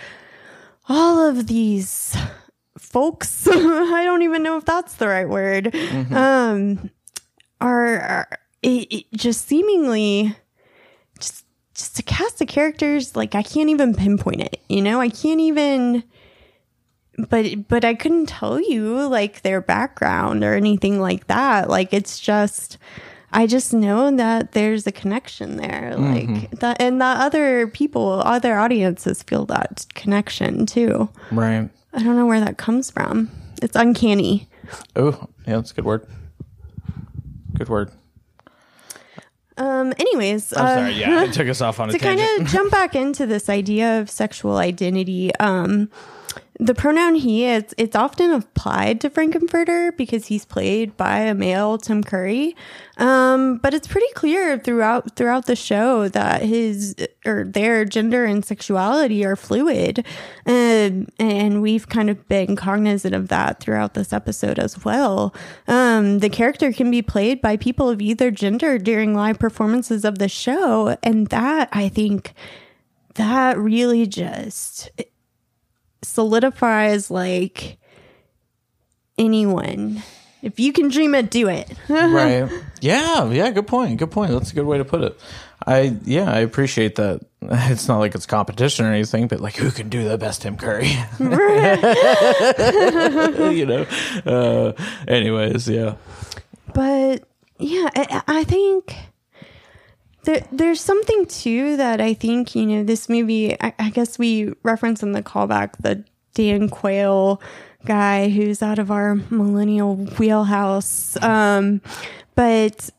[0.88, 2.16] all of these
[2.76, 3.46] folks.
[3.50, 5.72] I don't even know if that's the right word.
[6.12, 6.90] Um
[7.60, 8.28] are, are
[8.62, 10.34] it, it just seemingly
[11.20, 11.44] just
[11.76, 14.60] just a cast of characters like I can't even pinpoint it.
[14.68, 16.02] You know, I can't even
[17.18, 21.68] but but I couldn't tell you like their background or anything like that.
[21.68, 22.78] Like it's just
[23.32, 25.94] I just know that there's a connection there.
[25.96, 31.08] Like that and that other people, other audiences feel that connection too.
[31.32, 31.68] Right.
[31.92, 33.30] I don't know where that comes from.
[33.62, 34.48] It's uncanny.
[34.94, 36.06] Oh, yeah, that's a good word.
[37.54, 37.90] Good word.
[39.58, 40.92] Um anyways, I'm uh, sorry.
[40.92, 44.00] Yeah, it took us off on a to kind of jump back into this idea
[44.00, 45.90] of sexual identity um
[46.58, 51.76] the pronoun he is it's often applied to frankenfurter because he's played by a male
[51.76, 52.56] tim curry.
[52.96, 58.44] Um but it's pretty clear throughout throughout the show that his or their gender and
[58.44, 60.04] sexuality are fluid.
[60.46, 65.34] Um, and we've kind of been cognizant of that throughout this episode as well.
[65.68, 70.18] Um the character can be played by people of either gender during live performances of
[70.18, 70.96] the show.
[71.02, 72.32] And that i think
[73.14, 74.90] that really just
[76.06, 77.78] solidifies like
[79.18, 80.02] anyone
[80.42, 82.48] if you can dream it do it right.
[82.80, 83.30] Yeah.
[83.30, 83.50] Yeah.
[83.50, 83.98] Good point.
[83.98, 84.30] Good point.
[84.30, 85.18] That's a good way to put it.
[85.66, 87.20] I yeah, I appreciate that.
[87.48, 90.56] It's not like it's competition or anything, but like who can do the best Tim
[90.56, 90.88] Curry?
[93.56, 93.86] you know.
[94.26, 94.72] Uh,
[95.08, 95.94] anyways, yeah.
[96.74, 97.22] but
[97.58, 98.94] yeah i, I think
[100.26, 104.52] there, there's something too that i think you know this movie I, I guess we
[104.62, 107.40] reference in the callback the dan quayle
[107.86, 111.16] guy who's out of our millennial wheelhouse.
[111.22, 111.80] Um
[112.34, 112.90] but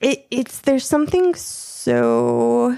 [0.00, 2.76] it, it's there's something so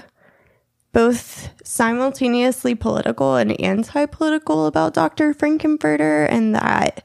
[0.93, 7.03] both simultaneously political and anti-political about dr frankenfurter and that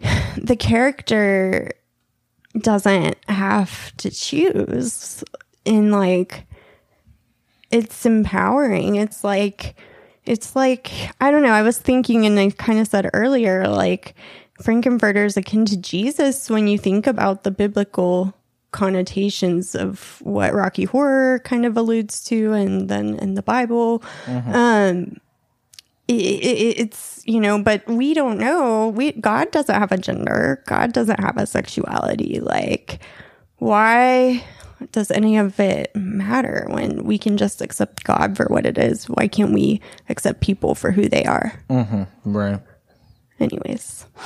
[0.36, 1.70] the character
[2.58, 5.24] doesn't have to choose
[5.66, 6.46] and like
[7.70, 8.96] it's empowering.
[8.96, 9.74] It's like
[10.24, 14.14] it's like i don't know i was thinking and i kind of said earlier like
[14.62, 18.32] frankenfurter is akin to jesus when you think about the biblical
[18.72, 24.02] connotations of what rocky horror kind of alludes to and then in the bible.
[24.54, 25.20] Um
[26.08, 28.88] it, it, it's you know but we don't know.
[28.88, 30.62] We god doesn't have a gender.
[30.66, 32.40] God doesn't have a sexuality.
[32.40, 33.00] Like
[33.58, 34.42] why
[34.90, 39.08] does any of it matter when we can just accept god for what it is?
[39.08, 41.62] Why can't we accept people for who they are?
[42.24, 42.60] Right.
[43.38, 44.06] anyways.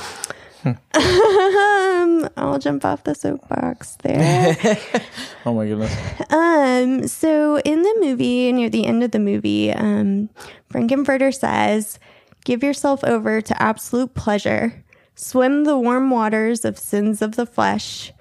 [0.66, 4.56] Um, I'll jump off the soapbox there.
[5.44, 5.94] Oh my goodness.
[6.32, 10.28] Um, so in the movie, near the end of the movie, um,
[10.72, 12.00] Frankenfurter says,
[12.44, 18.12] Give yourself over to absolute pleasure, swim the warm waters of sins of the flesh,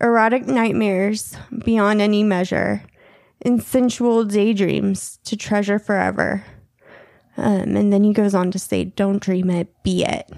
[0.00, 2.82] erotic nightmares beyond any measure,
[3.42, 6.44] and sensual daydreams to treasure forever.
[7.36, 10.30] Um, and then he goes on to say, Don't dream it, be it.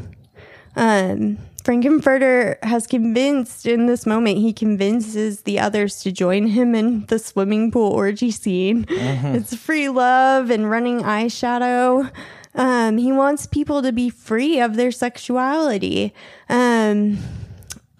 [0.76, 7.06] Um, Frank-N-Furter has convinced in this moment, he convinces the others to join him in
[7.06, 8.84] the swimming pool orgy scene.
[8.88, 12.10] It's free love and running eyeshadow.
[12.54, 16.12] Um, he wants people to be free of their sexuality.
[16.48, 17.18] Um,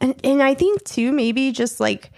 [0.02, 2.10] and, and I think too, maybe just like,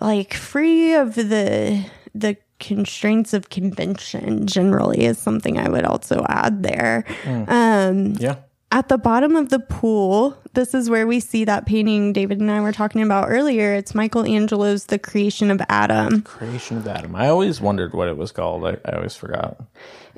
[0.00, 6.62] like free of the, the constraints of convention generally is something I would also add
[6.62, 7.04] there.
[7.26, 8.36] Um, Yeah.
[8.72, 12.50] at the bottom of the pool, this is where we see that painting David and
[12.50, 13.72] I were talking about earlier.
[13.74, 16.22] It's Michelangelo's The Creation of Adam.
[16.22, 17.14] Creation of Adam.
[17.16, 18.64] I always wondered what it was called.
[18.66, 19.60] I, I always forgot.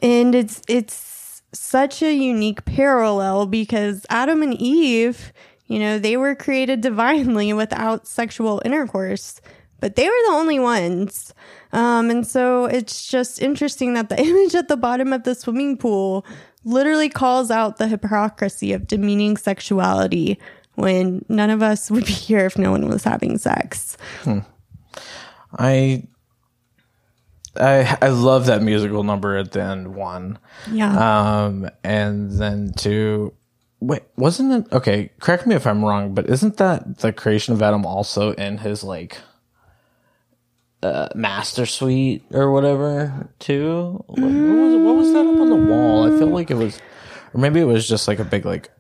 [0.03, 5.33] And it's it's such a unique parallel because Adam and Eve,
[5.73, 9.41] you know, they were created divinely without sexual intercourse,
[9.81, 11.33] but they were the only ones.
[11.73, 15.79] Um, and so it's just interesting that the image at the bottom of the swimming
[15.79, 16.27] pool
[16.63, 20.39] literally calls out the hypocrisy of demeaning sexuality
[20.75, 23.97] when none of us would be here if no one was having sex.
[25.59, 26.07] I
[27.57, 30.39] I I love that musical number at the end one.
[30.71, 31.45] Yeah.
[31.45, 33.33] Um and then two
[33.83, 37.63] wait, wasn't it okay, correct me if I'm wrong, but isn't that the creation of
[37.63, 39.19] Adam also in his like
[40.83, 44.03] uh, master suite or whatever too?
[44.07, 46.05] What, what was what was that up on the wall?
[46.05, 46.81] I feel like it was
[47.35, 48.71] or maybe it was just like a big like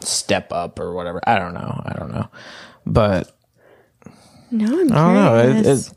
[0.00, 1.20] step up or whatever.
[1.26, 1.82] I don't know.
[1.84, 2.28] I don't know.
[2.86, 3.32] But
[4.50, 5.38] no, I'm I don't know.
[5.38, 5.90] It, curious.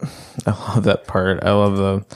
[0.00, 0.06] it,
[0.46, 1.44] I love that part.
[1.44, 2.06] I love the,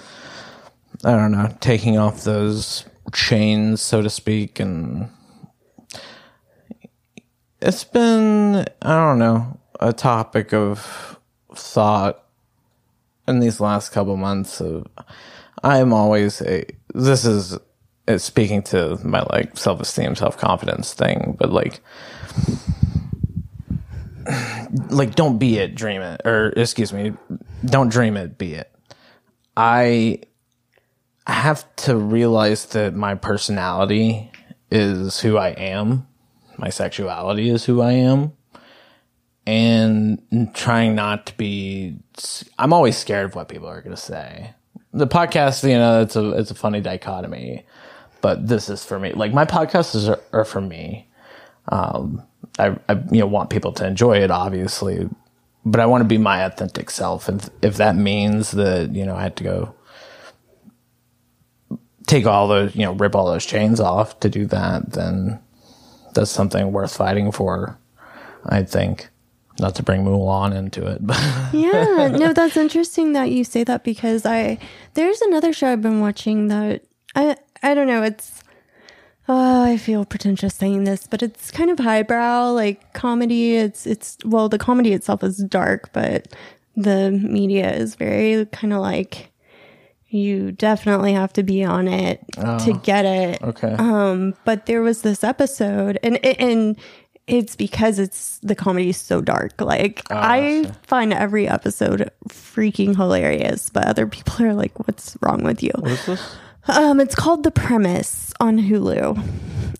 [1.08, 5.10] I don't know, taking off those chains, so to speak, and
[7.60, 11.18] it's been, I don't know, a topic of
[11.54, 12.24] thought
[13.26, 14.60] in these last couple months.
[14.60, 14.86] Of,
[15.62, 16.64] I'm always a.
[16.94, 17.58] This is
[18.06, 21.80] it's speaking to my like self esteem, self confidence thing, but like
[24.90, 27.12] like don't be it dream it or excuse me
[27.64, 28.70] don't dream it be it
[29.56, 30.20] i
[31.26, 34.30] have to realize that my personality
[34.70, 36.06] is who i am
[36.58, 38.32] my sexuality is who i am.
[39.46, 40.20] And
[40.54, 41.96] trying not to be
[42.58, 44.54] i'm always scared of what people are going to say.
[44.92, 47.64] The podcast you know it's a it's a funny dichotomy
[48.20, 49.12] but this is for me.
[49.12, 51.08] Like my podcasts are, are for me.
[51.68, 52.22] Um,
[52.58, 55.08] I, I you know want people to enjoy it, obviously,
[55.64, 59.14] but I want to be my authentic self, and if that means that you know
[59.14, 59.74] I had to go
[62.06, 65.40] take all those you know rip all those chains off to do that, then
[66.14, 67.78] that's something worth fighting for.
[68.44, 69.10] I think.
[69.60, 71.18] Not to bring Mulan into it, but
[71.52, 74.58] yeah, no, that's interesting that you say that because I
[74.94, 76.82] there's another show I've been watching that
[77.16, 78.44] I I don't know, it's
[79.28, 83.56] oh, I feel pretentious saying this, but it's kind of highbrow, like comedy.
[83.56, 86.32] It's it's well, the comedy itself is dark, but
[86.76, 89.32] the media is very kind of like
[90.10, 93.42] you definitely have to be on it to get it.
[93.42, 93.72] okay.
[93.72, 96.78] Um, but there was this episode, and and
[97.26, 99.60] it's because it's the comedy is so dark.
[99.60, 105.62] Like I find every episode freaking hilarious, but other people are like, "What's wrong with
[105.62, 106.36] you?" what is this?
[106.68, 109.22] Um, it's called The Premise on Hulu,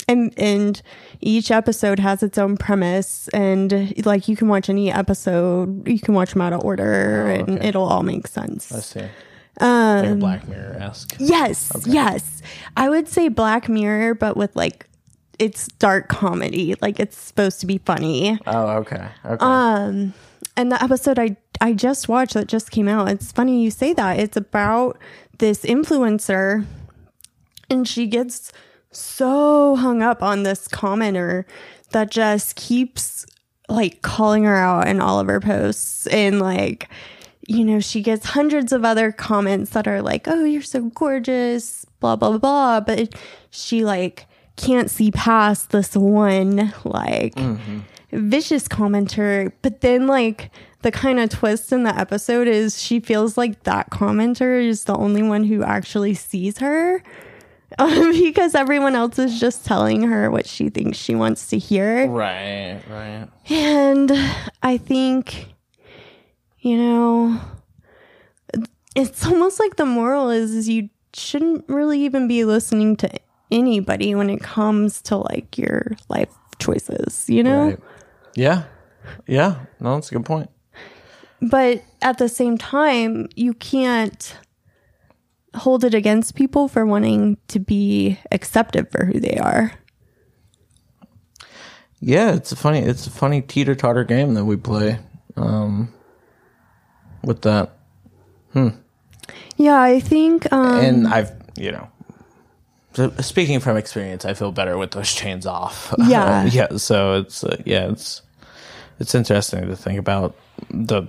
[0.08, 0.80] and and
[1.20, 6.14] each episode has its own premise, and like you can watch any episode, you can
[6.14, 7.68] watch them out of order, and okay.
[7.68, 8.72] it'll all make sense.
[8.72, 9.04] I see.
[9.60, 11.16] Um, Like Black Mirror esque.
[11.18, 12.42] Yes, yes.
[12.76, 14.86] I would say Black Mirror, but with like
[15.38, 16.74] it's dark comedy.
[16.80, 18.38] Like it's supposed to be funny.
[18.46, 19.08] Oh, okay.
[19.24, 19.44] Okay.
[19.44, 20.14] Um,
[20.56, 23.08] and the episode I I just watched that just came out.
[23.08, 24.18] It's funny you say that.
[24.18, 24.98] It's about
[25.38, 26.64] this influencer,
[27.70, 28.52] and she gets
[28.90, 31.44] so hung up on this commenter
[31.90, 33.26] that just keeps
[33.68, 36.88] like calling her out in all of her posts and like
[37.48, 41.84] you know she gets hundreds of other comments that are like oh you're so gorgeous
[41.98, 43.14] blah blah blah but it,
[43.50, 44.26] she like
[44.56, 47.78] can't see past this one like mm-hmm.
[48.12, 50.50] vicious commenter but then like
[50.82, 54.94] the kind of twist in the episode is she feels like that commenter is the
[54.94, 57.02] only one who actually sees her
[57.78, 62.08] because everyone else is just telling her what she thinks she wants to hear.
[62.08, 63.28] Right, right.
[63.50, 64.10] And
[64.62, 65.52] I think,
[66.60, 67.40] you know,
[68.94, 73.10] it's almost like the moral is, is you shouldn't really even be listening to
[73.50, 77.68] anybody when it comes to like your life choices, you know?
[77.68, 77.78] Right.
[78.34, 78.64] Yeah.
[79.26, 79.64] Yeah.
[79.80, 80.50] No, that's a good point.
[81.40, 84.36] But at the same time, you can't
[85.54, 89.72] hold it against people for wanting to be accepted for who they are.
[92.00, 94.98] Yeah, it's a funny it's a funny teeter totter game that we play.
[95.36, 95.92] Um
[97.22, 97.72] with that.
[99.56, 101.88] Yeah, I think um and I've you know
[102.98, 105.94] so speaking from experience, I feel better with those chains off.
[106.06, 106.44] Yeah.
[106.50, 106.76] yeah.
[106.78, 108.22] So it's uh, yeah, it's
[108.98, 110.34] it's interesting to think about
[110.70, 111.02] the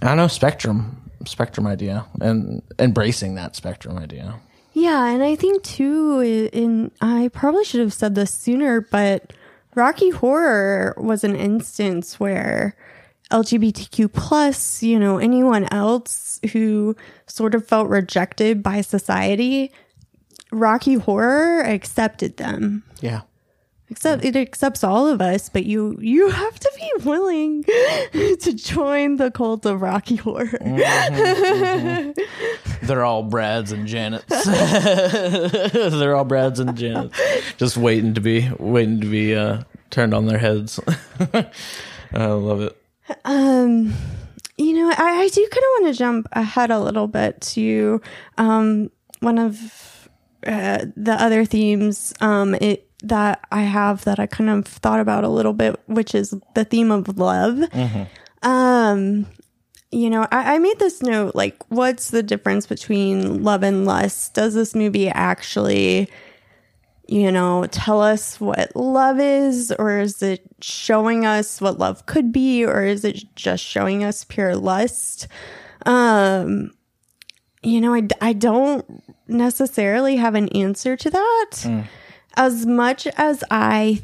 [0.00, 4.36] I don't know spectrum spectrum idea and embracing that spectrum idea.
[4.72, 6.20] Yeah, and I think too,
[6.52, 9.32] in I probably should have said this sooner, but
[9.74, 12.76] Rocky Horror was an instance where
[13.30, 16.96] LGBTQ plus, you know, anyone else who
[17.26, 19.72] sort of felt rejected by society,
[20.52, 22.84] Rocky Horror accepted them.
[23.00, 23.22] Yeah.
[23.88, 27.62] Except it accepts all of us, but you you have to be willing
[28.12, 30.58] to join the cult of Rocky Horror.
[32.82, 34.26] They're all Brads and Janets.
[36.00, 37.14] They're all Brads and Janets,
[37.58, 40.80] just waiting to be waiting to be uh, turned on their heads.
[42.12, 42.76] I love it.
[43.24, 43.92] Um,
[44.56, 48.00] you know, I, I do kind of want to jump ahead a little bit to
[48.38, 48.90] um,
[49.20, 50.08] one of
[50.46, 55.24] uh, the other themes um, it, that I have that I kind of thought about
[55.24, 57.58] a little bit, which is the theme of love.
[58.42, 59.26] Um,
[59.90, 64.34] you know, I, I made this note like, what's the difference between love and lust?
[64.34, 66.08] Does this movie actually
[67.08, 72.32] you know, tell us what love is, or is it showing us what love could
[72.32, 75.28] be, or is it just showing us pure lust?
[75.84, 76.72] Um,
[77.62, 81.50] you know, I, I don't necessarily have an answer to that.
[82.36, 84.02] As much as I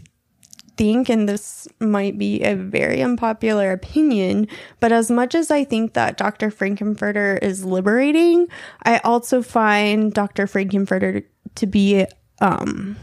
[0.76, 4.48] think, and this might be a very unpopular opinion,
[4.80, 6.50] but as much as I think that Dr.
[6.50, 8.48] Frank-N-Furter is liberating,
[8.84, 10.46] I also find Dr.
[10.46, 11.24] Frank-N-Furter
[11.56, 12.06] to be
[12.42, 12.96] um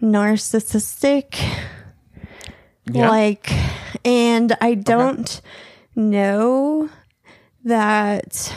[0.00, 1.36] narcissistic
[2.90, 3.08] Yeah.
[3.10, 3.50] like
[4.04, 5.40] and I don't
[5.96, 6.88] know
[7.64, 8.54] that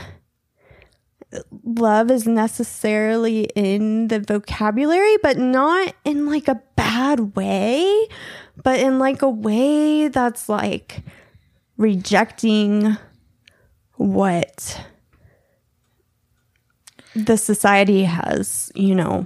[1.64, 8.08] love is necessarily in the vocabulary, but not in like a bad way,
[8.64, 11.02] but in like a way that's like
[11.78, 12.98] rejecting
[13.96, 14.82] what
[17.16, 19.26] the society has, you know,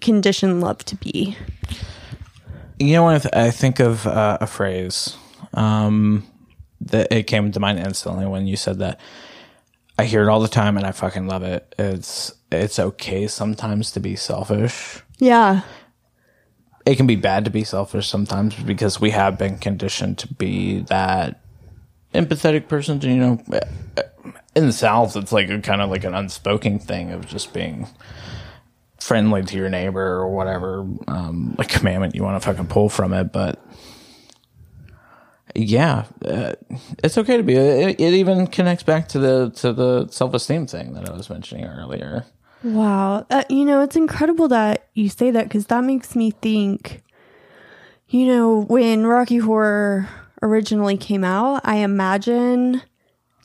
[0.00, 1.36] conditioned love to be.
[2.78, 5.16] You know, when I, th- I think of uh, a phrase
[5.52, 6.26] um,
[6.80, 9.00] that it came to mind instantly when you said that.
[9.96, 11.72] I hear it all the time, and I fucking love it.
[11.78, 15.00] It's it's okay sometimes to be selfish.
[15.18, 15.60] Yeah.
[16.84, 20.80] It can be bad to be selfish sometimes because we have been conditioned to be
[20.80, 21.40] that
[22.12, 23.00] empathetic person.
[23.00, 23.42] To, you know,
[24.54, 27.86] in the South, it's like a kind of like an unspoken thing of just being
[28.98, 33.12] friendly to your neighbor or whatever um, like commandment you want to fucking pull from
[33.12, 33.62] it but
[35.54, 36.52] yeah uh,
[37.02, 40.94] it's okay to be it, it even connects back to the to the self-esteem thing
[40.94, 42.24] that i was mentioning earlier
[42.64, 43.26] Wow.
[43.28, 47.02] Uh, you know, it's incredible that you say that because that makes me think,
[48.08, 50.08] you know, when Rocky Horror
[50.40, 52.80] originally came out, I imagine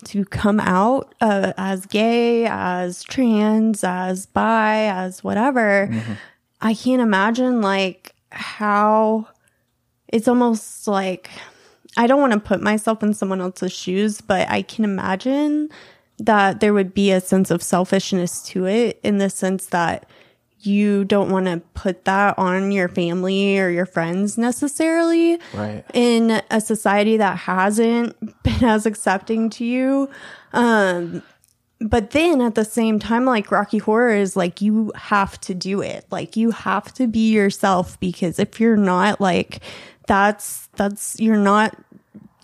[0.05, 5.89] to come out uh, as gay, as trans, as bi, as whatever.
[6.61, 9.27] I can't imagine like how
[10.07, 11.29] it's almost like
[11.97, 15.69] I don't want to put myself in someone else's shoes, but I can imagine
[16.19, 20.05] that there would be a sense of selfishness to it in the sense that
[20.61, 26.41] you don't want to put that on your family or your friends necessarily right in
[26.51, 30.09] a society that hasn't been as accepting to you.
[30.53, 31.23] Um,
[31.81, 35.81] but then at the same time, like Rocky Horror is like, you have to do
[35.81, 36.05] it.
[36.11, 39.61] Like, you have to be yourself because if you're not, like,
[40.05, 41.77] that's, that's, you're not,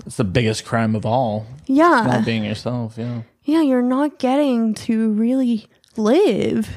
[0.05, 2.05] it's the biggest crime of all yeah.
[2.07, 6.69] not being yourself yeah yeah, you're not getting to really live.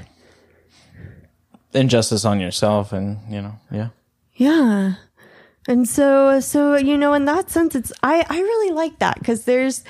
[1.74, 3.88] Injustice on yourself and you know yeah
[4.34, 4.94] Yeah.
[5.66, 9.44] And so so you know in that sense it's I I really like that cuz
[9.44, 9.84] there's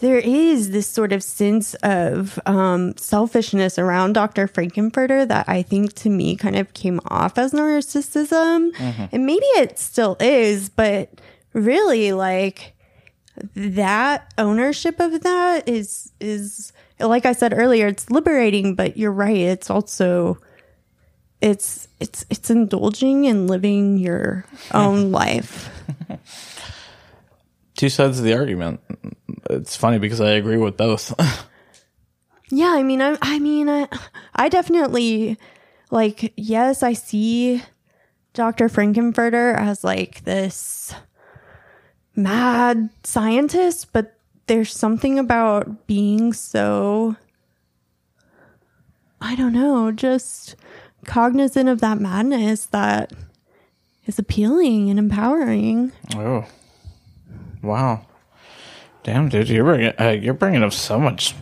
[0.00, 4.46] there is this sort of sense of um, selfishness around Dr.
[4.48, 8.72] Frank-N-Furter that I think to me kind of came off as narcissism.
[9.12, 11.20] And maybe it still is, but
[11.52, 12.72] really like
[13.54, 19.36] that ownership of that is is like I said earlier, it's liberating, but you're right,
[19.36, 20.38] it's also
[21.40, 25.70] it's it's it's indulging in living your own life.
[27.76, 28.80] Two sides of the argument.
[29.48, 31.14] It's funny because I agree with both.
[32.52, 33.88] Yeah, I mean, I, I mean, I,
[34.34, 35.38] I definitely
[35.90, 36.32] like.
[36.36, 37.62] Yes, I see
[38.34, 38.68] Dr.
[38.68, 40.92] Frank-N-Furter as like this
[42.16, 47.14] mad scientist, but there's something about being so.
[49.20, 50.56] I don't know, just
[51.04, 53.12] cognizant of that madness that
[54.06, 55.92] is appealing and empowering.
[56.16, 56.46] oh,
[57.62, 58.06] wow!
[59.02, 61.34] Damn, dude, you're bringing uh, you're bringing up so much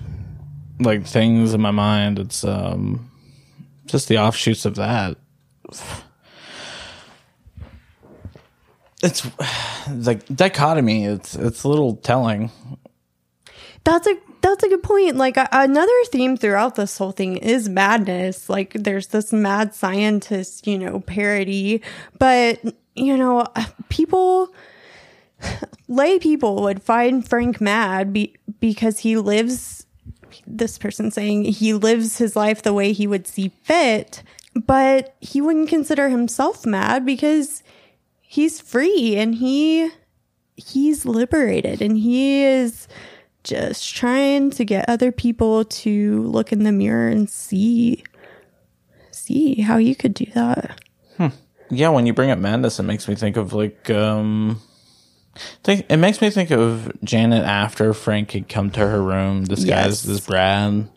[0.81, 2.19] like things in my mind.
[2.19, 3.11] It's um
[3.87, 5.17] just the offshoots of that.
[9.03, 9.27] It's
[9.91, 11.05] like dichotomy.
[11.05, 12.51] It's it's a little telling.
[13.85, 15.17] That's a that's a good point.
[15.17, 18.49] Like another theme throughout this whole thing is madness.
[18.49, 21.83] Like there's this mad scientist, you know, parody,
[22.19, 22.61] but
[22.95, 23.47] you know,
[23.89, 24.53] people
[25.89, 29.87] lay people would find Frank mad be, because he lives
[30.47, 34.23] this person saying he lives his life the way he would see fit,
[34.55, 37.63] but he wouldn't consider himself mad because
[38.21, 39.91] he's free and he
[40.57, 42.89] he's liberated and he is
[43.49, 48.05] just trying to get other people to look in the mirror and see
[49.11, 50.81] see how you could do that.
[51.71, 54.61] Yeah, when you bring up madness, it makes me think of like um
[55.63, 60.07] think it makes me think of Janet after Frank had come to her room disguised
[60.07, 60.09] Yes.
[60.09, 60.89] as Brad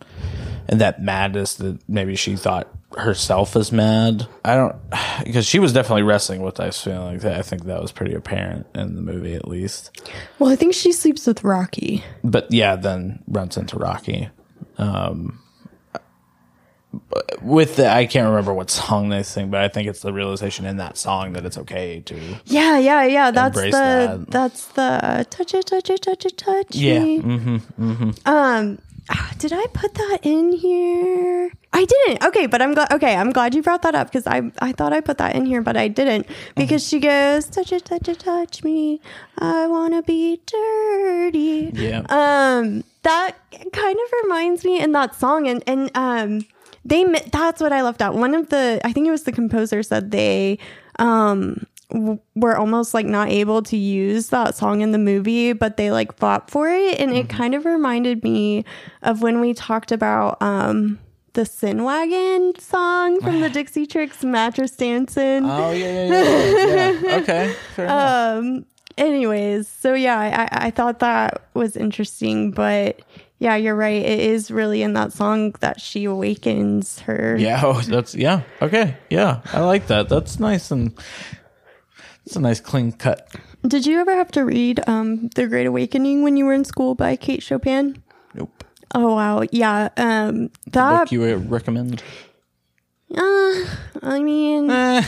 [0.67, 4.27] and that madness that maybe she thought herself as mad.
[4.43, 4.75] I don't
[5.23, 7.23] because she was definitely wrestling with those feelings.
[7.25, 10.01] I think that was pretty apparent in the movie at least.
[10.39, 12.03] Well, I think she sleeps with Rocky.
[12.23, 14.29] But yeah, then runs into Rocky.
[14.77, 15.37] Um
[17.41, 20.65] with the, I can't remember what song they sing, but I think it's the realization
[20.65, 23.31] in that song that it's okay to Yeah, yeah, yeah.
[23.31, 24.25] That's the that.
[24.29, 26.99] that's the touch it, touch it, touch it, touch Yeah.
[26.99, 27.19] me.
[27.21, 28.09] Mm-hmm.
[28.25, 28.79] Um,
[29.37, 31.51] did I put that in here?
[31.73, 32.23] I didn't.
[32.25, 32.91] Okay, but I'm glad.
[32.91, 35.45] Okay, I'm glad you brought that up because I I thought I put that in
[35.45, 38.99] here, but I didn't because she goes touch it, touch it, touch me.
[39.37, 41.71] I wanna be dirty.
[41.73, 42.03] Yeah.
[42.09, 43.37] Um, that
[43.73, 46.45] kind of reminds me in that song, and and um,
[46.83, 48.15] they that's what I left out.
[48.15, 50.59] One of the I think it was the composer said they
[50.99, 51.65] um
[52.35, 56.15] were almost like not able to use that song in the movie, but they like
[56.17, 58.65] fought for it, and it kind of reminded me
[59.01, 60.99] of when we talked about um.
[61.33, 65.45] The Sin Wagon song from the Dixie Chicks, Mattress Dancing.
[65.45, 66.91] Oh yeah, yeah, yeah.
[66.91, 67.15] yeah.
[67.21, 68.37] Okay, fair enough.
[68.37, 68.65] Um.
[68.97, 72.99] Anyways, so yeah, I, I I thought that was interesting, but
[73.41, 74.03] yeah, you're right.
[74.03, 77.35] It is really in that song that she awakens her.
[77.39, 78.43] Yeah, oh, that's yeah.
[78.61, 80.09] Okay, yeah, I like that.
[80.09, 80.93] That's nice and
[82.25, 83.29] it's a nice clean cut.
[83.67, 86.95] Did you ever have to read um The Great Awakening when you were in school
[86.95, 88.01] by Kate Chopin?
[88.33, 88.63] Nope.
[88.93, 89.89] Oh wow, yeah.
[89.97, 92.03] Um, that Book you would recommend?
[93.15, 93.65] Uh,
[94.01, 95.03] I mean, Eh,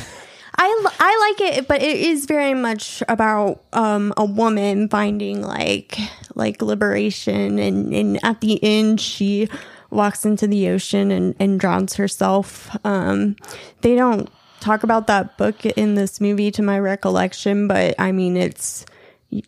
[0.58, 5.98] I I like it, but it is very much about um a woman finding like
[6.36, 9.48] like liberation, and and at the end she
[9.90, 12.76] walks into the ocean and and drowns herself.
[12.86, 13.36] Um,
[13.82, 14.30] they don't
[14.64, 18.86] talk about that book in this movie, to my recollection, but I mean it's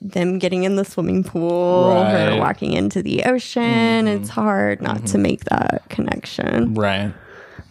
[0.01, 2.33] them getting in the swimming pool, Right.
[2.33, 4.07] her walking into the ocean.
[4.07, 6.73] It's hard not to make that connection.
[6.73, 7.13] right.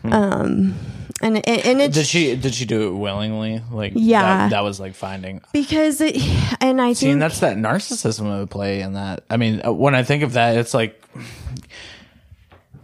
[0.05, 0.75] Um,
[1.23, 3.63] and and, and it's Did she did she do it willingly?
[3.71, 4.23] Like Yeah.
[4.23, 5.41] that, that was like finding.
[5.53, 6.17] because it,
[6.61, 9.25] and I See, think and that's that narcissism at play in that.
[9.31, 11.01] I mean, uh, when I think of that, it's like.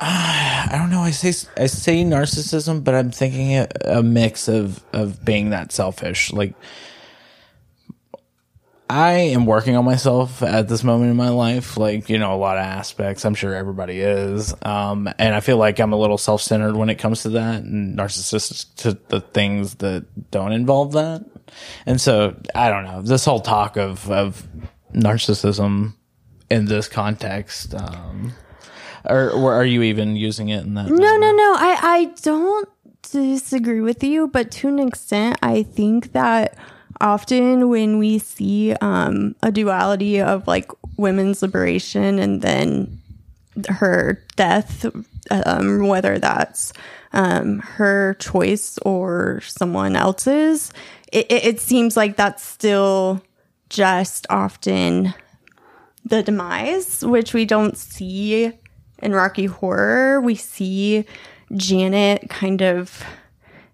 [0.02, 1.02] I don't know.
[1.02, 5.72] I say I say narcissism, but I'm thinking a, a mix of of being that
[5.72, 6.32] selfish.
[6.32, 6.54] Like
[8.88, 11.76] I am working on myself at this moment in my life.
[11.76, 13.24] Like you know, a lot of aspects.
[13.26, 16.88] I'm sure everybody is, um, and I feel like I'm a little self centered when
[16.88, 21.24] it comes to that, and narcissistic to the things that don't involve that.
[21.84, 23.02] And so I don't know.
[23.02, 24.48] This whole talk of of
[24.94, 25.94] narcissism
[26.50, 27.74] in this context.
[27.74, 28.32] Um,
[29.10, 30.86] or, or are you even using it in that?
[30.86, 31.54] no, no, no.
[31.58, 32.68] I I don't
[33.02, 36.56] disagree with you, but to an extent, I think that
[37.00, 43.00] often when we see um, a duality of like women's liberation and then
[43.68, 44.86] her death,
[45.30, 46.72] um, whether that's
[47.12, 50.72] um, her choice or someone else's,
[51.12, 53.22] it, it, it seems like that's still
[53.68, 55.14] just often
[56.04, 58.52] the demise, which we don't see
[59.02, 60.20] in Rocky Horror.
[60.20, 61.04] We see
[61.54, 63.02] Janet kind of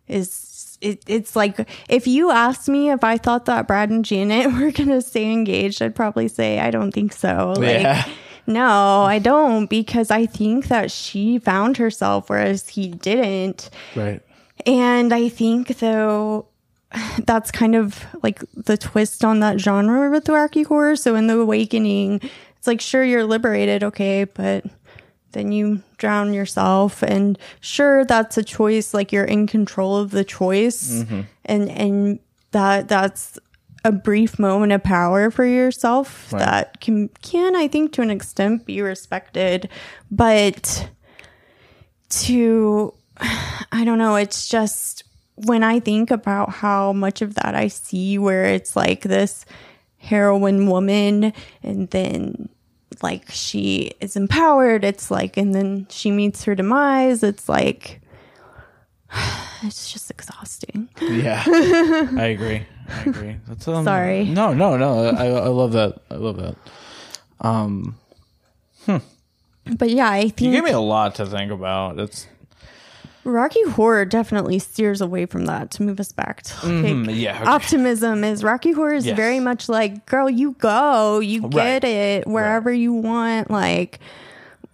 [0.09, 4.53] is it, it's like if you asked me if I thought that Brad and Janet
[4.61, 7.55] were gonna stay engaged, I'd probably say I don't think so.
[7.57, 8.09] Like Yeah.
[8.47, 13.71] no, I don't because I think that she found herself whereas he didn't.
[13.95, 14.23] Right.
[14.65, 16.47] And I think though
[17.25, 20.97] that's kind of like the twist on that genre with Rocky horror.
[20.97, 22.21] So in the awakening,
[22.59, 24.65] it's like sure you're liberated, okay, but
[25.37, 27.03] then you drown yourself.
[27.03, 30.91] And sure that's a choice like you're in control of the choice.
[31.03, 31.21] Mm-hmm.
[31.45, 32.19] And and
[32.53, 33.39] that that's
[33.85, 36.41] a brief moment of power for yourself Right.
[36.41, 39.69] that can can I think to an extent be respected.
[40.11, 40.89] But
[42.11, 42.93] to
[43.73, 45.03] I don't know, it's just
[45.37, 49.45] when I think about how much of that I see where it's like this
[49.99, 51.33] heroine woman
[51.63, 52.49] and then
[53.07, 58.01] like she is empowered, it's like and then she meets her demise, it's like
[59.63, 60.89] it's just exhausting.
[61.01, 62.67] Yeah, I agree.
[62.89, 63.37] I agree.
[63.47, 64.25] That's um, Sorry.
[64.25, 65.07] No, no, no.
[65.11, 66.03] I, I love that.
[66.11, 66.57] I love that.
[67.41, 67.97] Um,
[69.79, 71.99] But yeah, I you think gave me a lot to think about.
[71.99, 72.27] It's
[73.27, 77.41] Rocky Horror definitely steers away from that to move us back to like, Mhm, yeah,
[77.41, 77.51] okay.
[77.51, 78.23] optimism.
[78.25, 79.17] Is Rocky Horror is Yes.
[79.17, 81.51] very much like, girl, you go, you Right.
[81.83, 83.51] get it wherever you want.
[83.51, 83.99] Like,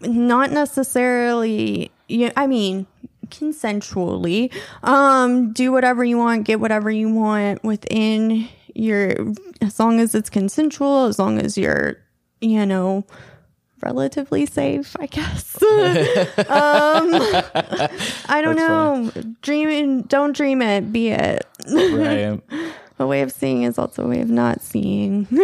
[0.01, 1.91] not necessarily.
[2.09, 2.87] You, I mean,
[3.29, 4.53] consensually.
[4.83, 9.15] Um, do whatever you want, get whatever you want within your,
[9.61, 11.97] as long as it's consensual, as long as you're,
[12.41, 13.05] you know.
[13.83, 15.61] Relatively safe, I guess.
[15.63, 17.11] um,
[18.29, 19.11] I don't know.
[19.43, 21.45] Dreaming, don't dream it, be it.
[21.69, 22.41] right.
[22.99, 25.27] A way of seeing is also a way of not seeing.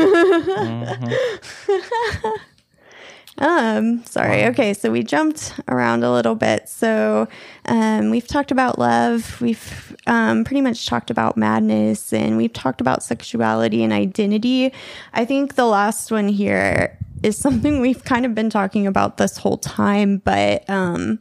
[3.39, 4.45] um, sorry.
[4.45, 6.69] Okay, so we jumped around a little bit.
[6.69, 7.27] So
[7.65, 9.41] um, we've talked about love.
[9.41, 14.73] We've um, pretty much talked about madness, and we've talked about sexuality and identity.
[15.15, 19.37] I think the last one here is something we've kind of been talking about this
[19.39, 21.19] whole time, but um,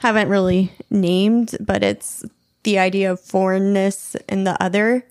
[0.00, 1.56] haven't really named.
[1.60, 2.24] But it's
[2.64, 5.04] the idea of foreignness and the other.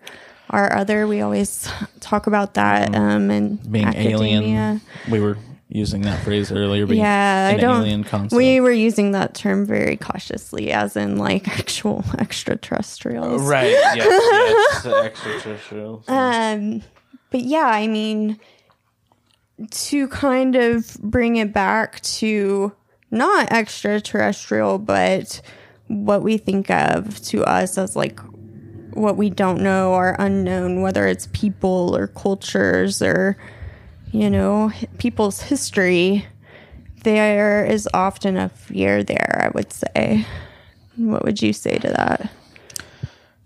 [0.50, 1.70] Our other, we always
[2.00, 2.96] talk about that.
[2.96, 3.72] Um, and Mm-hmm.
[3.72, 4.82] Being alien.
[5.10, 5.38] We were
[5.70, 6.86] using that phrase earlier.
[6.86, 7.82] Yeah, I don't.
[7.82, 8.38] alien concept.
[8.38, 13.42] We were using that term very cautiously, as in like actual extraterrestrials.
[13.42, 13.72] right.
[13.72, 13.96] Yes.
[14.06, 14.84] yes.
[14.84, 16.04] the extraterrestrial.
[16.08, 16.82] Um,
[17.32, 18.40] but yeah, I mean,
[19.72, 22.74] to kind of bring it back to
[23.10, 25.41] not extraterrestrial, but
[25.88, 28.20] what we think of to us as like
[28.93, 33.38] what we don't know or unknown, whether it's people or cultures or,
[34.12, 36.26] you know, people's history,
[37.03, 40.26] there is often a fear there, I would say.
[40.97, 42.32] What would you say to that?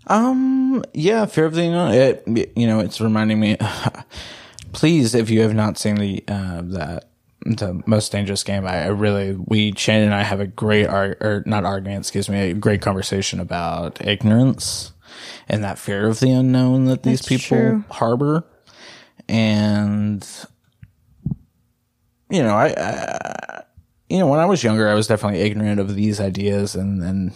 [0.06, 0.84] Um.
[0.94, 1.26] Yeah.
[1.26, 1.92] Fear of the unknown.
[1.92, 2.52] It.
[2.56, 2.80] You know.
[2.80, 3.56] It's reminding me.
[4.72, 7.10] please, if you have not seen the uh, that
[7.44, 11.16] the most dangerous game, I, I really we Shane and I have a great ar-
[11.20, 12.00] or not argument.
[12.00, 12.50] Excuse me.
[12.50, 14.92] A great conversation about ignorance
[15.48, 17.84] and that fear of the unknown that these That's people true.
[17.90, 18.44] harbor,
[19.28, 20.26] and
[22.30, 23.62] you know, I, I
[24.08, 27.32] you know, when I was younger, I was definitely ignorant of these ideas, and and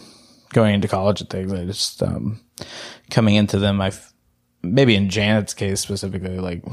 [0.52, 2.40] going into college and things, I just um,
[3.10, 4.12] coming into them, I've
[4.62, 6.64] maybe in Janet's case specifically, like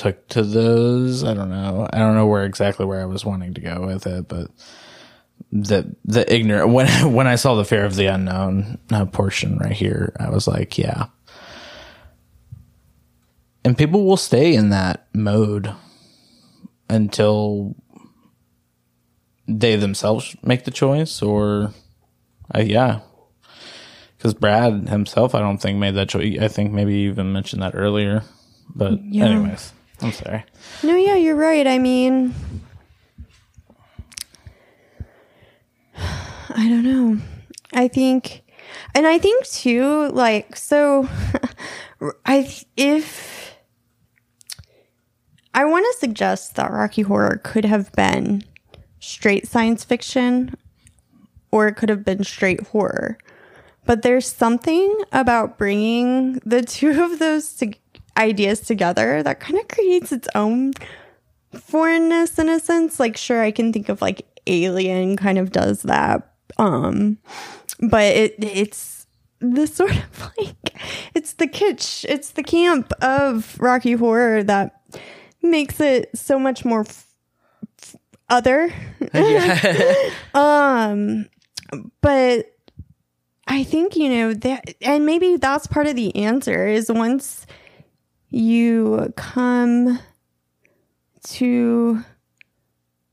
[0.00, 1.22] took to those.
[1.24, 1.86] I don't know.
[1.92, 4.48] I don't know where exactly where I was wanting to go with it, but
[5.52, 9.72] the the ignorant when when I saw the fear of the unknown uh, portion right
[9.72, 11.06] here, I was like, yeah.
[13.64, 15.70] And people will stay in that mode
[16.88, 17.76] until
[19.46, 21.72] they themselves make the choice or
[22.54, 23.00] uh, yeah
[24.16, 27.60] because brad himself i don't think made that choice i think maybe you even mentioned
[27.62, 28.22] that earlier
[28.74, 29.26] but Yeah.
[29.26, 29.72] anyways
[30.02, 30.44] i'm sorry
[30.82, 31.66] No, yeah, you're right.
[31.66, 32.34] I mean,
[35.96, 37.18] I don't know.
[37.72, 38.42] I think,
[38.94, 41.08] and I think too, like, so
[42.26, 43.54] I, if
[45.54, 48.42] I want to suggest that Rocky Horror could have been
[49.00, 50.54] straight science fiction
[51.52, 53.18] or it could have been straight horror.
[53.86, 57.74] But there's something about bringing the two of those to-
[58.20, 60.72] ideas together that kind of creates its own
[61.58, 63.00] foreignness in a sense.
[63.00, 66.34] Like, sure, I can think of like Alien kind of does that.
[66.58, 67.18] Um,
[67.80, 69.06] but it it's
[69.40, 70.74] the sort of like
[71.14, 74.80] it's the kitsch, it's the camp of Rocky Horror that
[75.42, 77.06] makes it so much more f-
[77.82, 77.96] f-
[78.28, 78.72] other.
[80.34, 81.26] um,
[82.02, 82.54] but
[83.46, 87.46] I think you know that, and maybe that's part of the answer is once
[88.30, 89.98] you come
[91.24, 92.02] to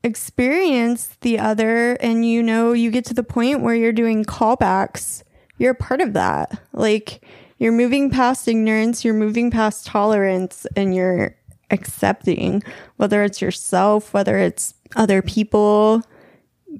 [0.04, 5.22] experience the other and you know you get to the point where you're doing callbacks
[5.58, 7.22] you're a part of that like
[7.58, 11.34] you're moving past ignorance you're moving past tolerance and you're
[11.70, 12.62] accepting
[12.96, 16.00] whether it's yourself whether it's other people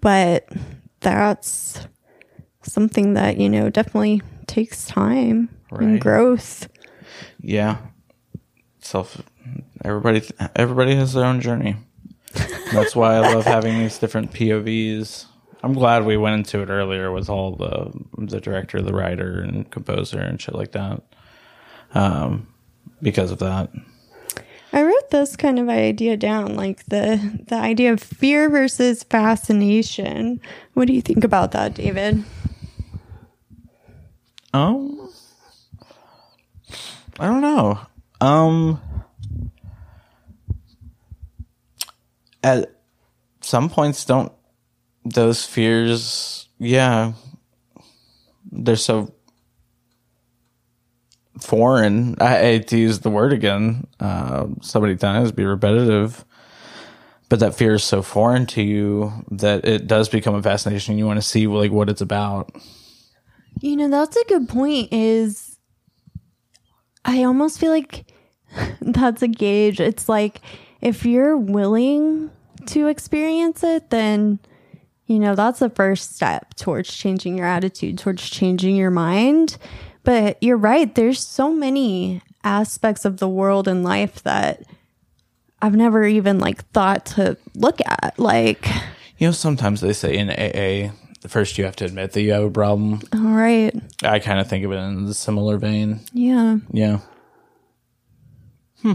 [0.00, 0.48] but
[1.00, 1.86] that's
[2.62, 5.82] something that you know definitely takes time Right.
[5.82, 6.68] and growth
[7.40, 7.78] Yeah.
[8.88, 9.20] Self
[9.84, 10.22] everybody
[10.56, 11.76] everybody has their own journey.
[12.72, 15.26] That's why I love having these different POVs.
[15.62, 19.70] I'm glad we went into it earlier with all the the director, the writer and
[19.70, 21.02] composer and shit like that.
[21.92, 22.46] Um
[23.02, 23.68] because of that.
[24.72, 30.40] I wrote this kind of idea down, like the the idea of fear versus fascination.
[30.72, 32.24] What do you think about that, David?
[34.54, 35.10] Um
[37.20, 37.80] I don't know.
[38.20, 38.80] Um
[42.42, 42.70] at
[43.40, 44.32] some points don't
[45.04, 47.12] those fears yeah
[48.50, 49.12] they're so
[51.40, 56.24] foreign i hate to use the word again uh, so many times be repetitive
[57.28, 61.06] but that fear is so foreign to you that it does become a fascination you
[61.06, 62.50] want to see like what it's about
[63.60, 64.92] You know, that's a good point.
[64.92, 65.47] Is
[67.04, 68.06] I almost feel like
[68.80, 69.80] that's a gauge.
[69.80, 70.40] It's like
[70.80, 72.30] if you're willing
[72.66, 74.38] to experience it, then
[75.06, 79.58] you know that's the first step towards changing your attitude, towards changing your mind.
[80.04, 80.94] But you're right.
[80.94, 84.62] There's so many aspects of the world and life that
[85.60, 88.14] I've never even like thought to look at.
[88.18, 88.66] Like,
[89.18, 90.92] you know sometimes they say in aa
[91.26, 94.48] first you have to admit that you have a problem all right, i kind of
[94.48, 97.00] think of it in the similar vein yeah, Yeah.
[98.82, 98.92] Hmm.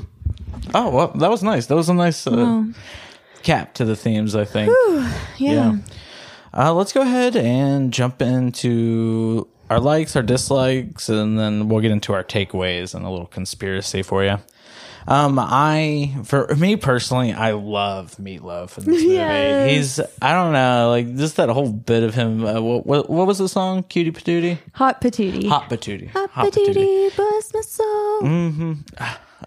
[0.73, 1.65] Oh well, that was nice.
[1.65, 2.63] That was a nice uh,
[3.41, 4.33] cap to the themes.
[4.35, 4.71] I think.
[5.37, 5.77] yeah.
[6.53, 11.91] Uh, let's go ahead and jump into our likes, our dislikes, and then we'll get
[11.91, 14.37] into our takeaways and a little conspiracy for you.
[15.07, 19.13] Um, I, for me personally, I love Meatloaf in this movie.
[19.15, 19.69] Yes.
[19.71, 22.45] He's, I don't know, like just that whole bit of him.
[22.45, 23.83] Uh, what, what, what was the song?
[23.83, 24.57] Cutie Patootie?
[24.73, 25.47] Hot patootie.
[25.47, 26.09] Hot Patootie.
[26.09, 27.15] Hot patootie, patootie.
[27.15, 28.21] bless my soul.
[28.21, 28.73] Mm-hmm.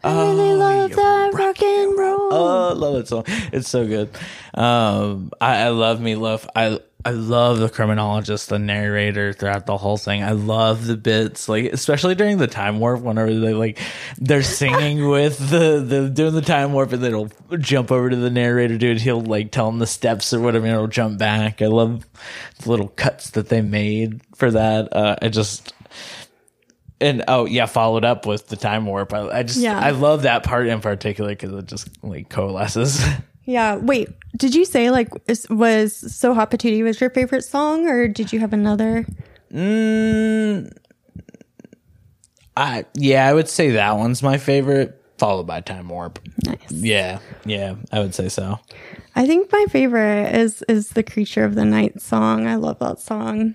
[0.05, 2.29] I really love that rock and roll.
[2.33, 3.25] Oh, I love that song.
[3.53, 4.11] It's so good.
[4.55, 6.47] Um, I, I love Meatloaf.
[6.55, 10.25] I I love the criminologist, the narrator throughout the whole thing.
[10.25, 13.79] I love the bits, like especially during the time warp, whenever they like
[14.19, 18.17] they're singing with the the doing the time warp, and then it'll jump over to
[18.17, 19.01] the narrator dude.
[19.01, 21.63] He'll like tell him the steps or whatever, and it'll jump back.
[21.63, 22.05] I love
[22.65, 24.93] the little cuts that they made for that.
[24.93, 25.73] Uh, I just
[27.01, 29.15] and oh yeah, followed up with the time warp.
[29.15, 29.79] I, I just Yeah.
[29.79, 33.01] I love that part in particular because it just like coalesces.
[33.47, 33.77] Yeah.
[33.77, 38.09] Wait, did you say like is, was So Hot Patootie was your favorite song or
[38.09, 39.07] did you have another?
[39.53, 40.71] mm,
[42.57, 46.19] I yeah, I would say that one's my favorite, followed by time warp.
[46.45, 46.59] Nice.
[46.71, 48.59] Yeah, yeah, I would say so.
[49.15, 52.47] I think my favorite is is the Creature of the Night song.
[52.47, 53.55] I love that song.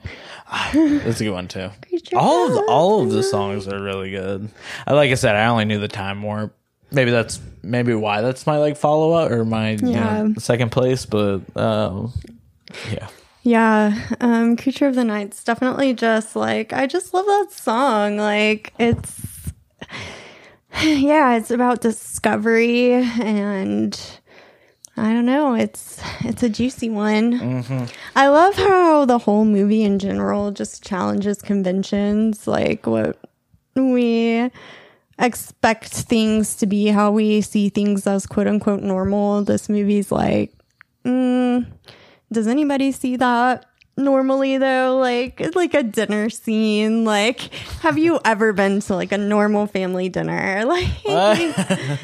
[0.73, 1.69] That's a good one too.
[1.87, 4.49] Creature All of of the, all of the songs are really good.
[4.87, 6.55] I like I said, I only knew the time warp.
[6.91, 11.05] Maybe that's maybe why that's my like follow up or my you know, second place,
[11.05, 12.13] but um,
[12.91, 13.07] yeah.
[13.43, 18.17] Yeah, um, Creature of the Night's definitely just like I just love that song.
[18.17, 19.51] Like it's
[20.83, 23.99] yeah, it's about discovery and
[24.97, 27.39] I don't know, it's it's a juicy one.
[28.15, 33.17] I love how the whole movie in general just challenges conventions, like what
[33.75, 34.51] we
[35.21, 39.43] expect things to be, how we see things as quote unquote normal.
[39.43, 40.53] This movie's like,
[41.05, 41.65] mm,
[42.31, 43.65] does anybody see that
[43.97, 44.97] normally though?
[44.99, 47.05] Like like a dinner scene.
[47.05, 50.63] Like, have you ever been to like a normal family dinner?
[50.71, 50.89] Like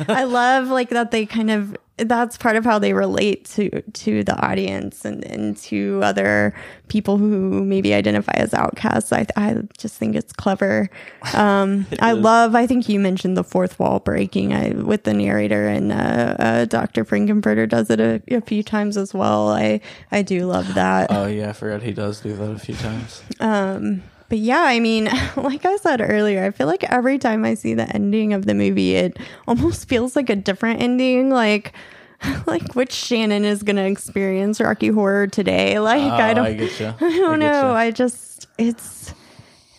[0.09, 4.23] I love like that they kind of that's part of how they relate to to
[4.23, 6.53] the audience and, and to other
[6.87, 9.11] people who maybe identify as outcasts.
[9.11, 10.89] I I just think it's clever.
[11.33, 12.55] Um, I love.
[12.55, 16.65] I think you mentioned the fourth wall breaking I, with the narrator, and uh, uh,
[16.65, 17.03] Dr.
[17.03, 19.49] Frank-N-Furter does it a, a, few times as well.
[19.49, 19.81] I
[20.11, 21.11] I do love that.
[21.11, 23.23] Oh yeah, I forgot he does do that a few times.
[23.39, 25.05] Um, but yeah, I mean,
[25.35, 28.53] like I said earlier, I feel like every time I see the ending of the
[28.53, 29.17] movie, it
[29.47, 31.29] almost feels like a different ending.
[31.29, 31.73] Like,
[32.47, 35.79] like which Shannon is going to experience Rocky Horror today?
[35.79, 37.73] Like, oh, I don't, I, I don't I know.
[37.73, 39.13] I just, it's,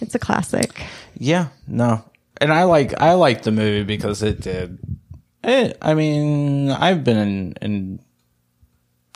[0.00, 0.82] it's a classic.
[1.18, 2.04] Yeah, no,
[2.40, 4.78] and I like, I like the movie because it did.
[5.42, 8.00] It, I mean, I've been in, in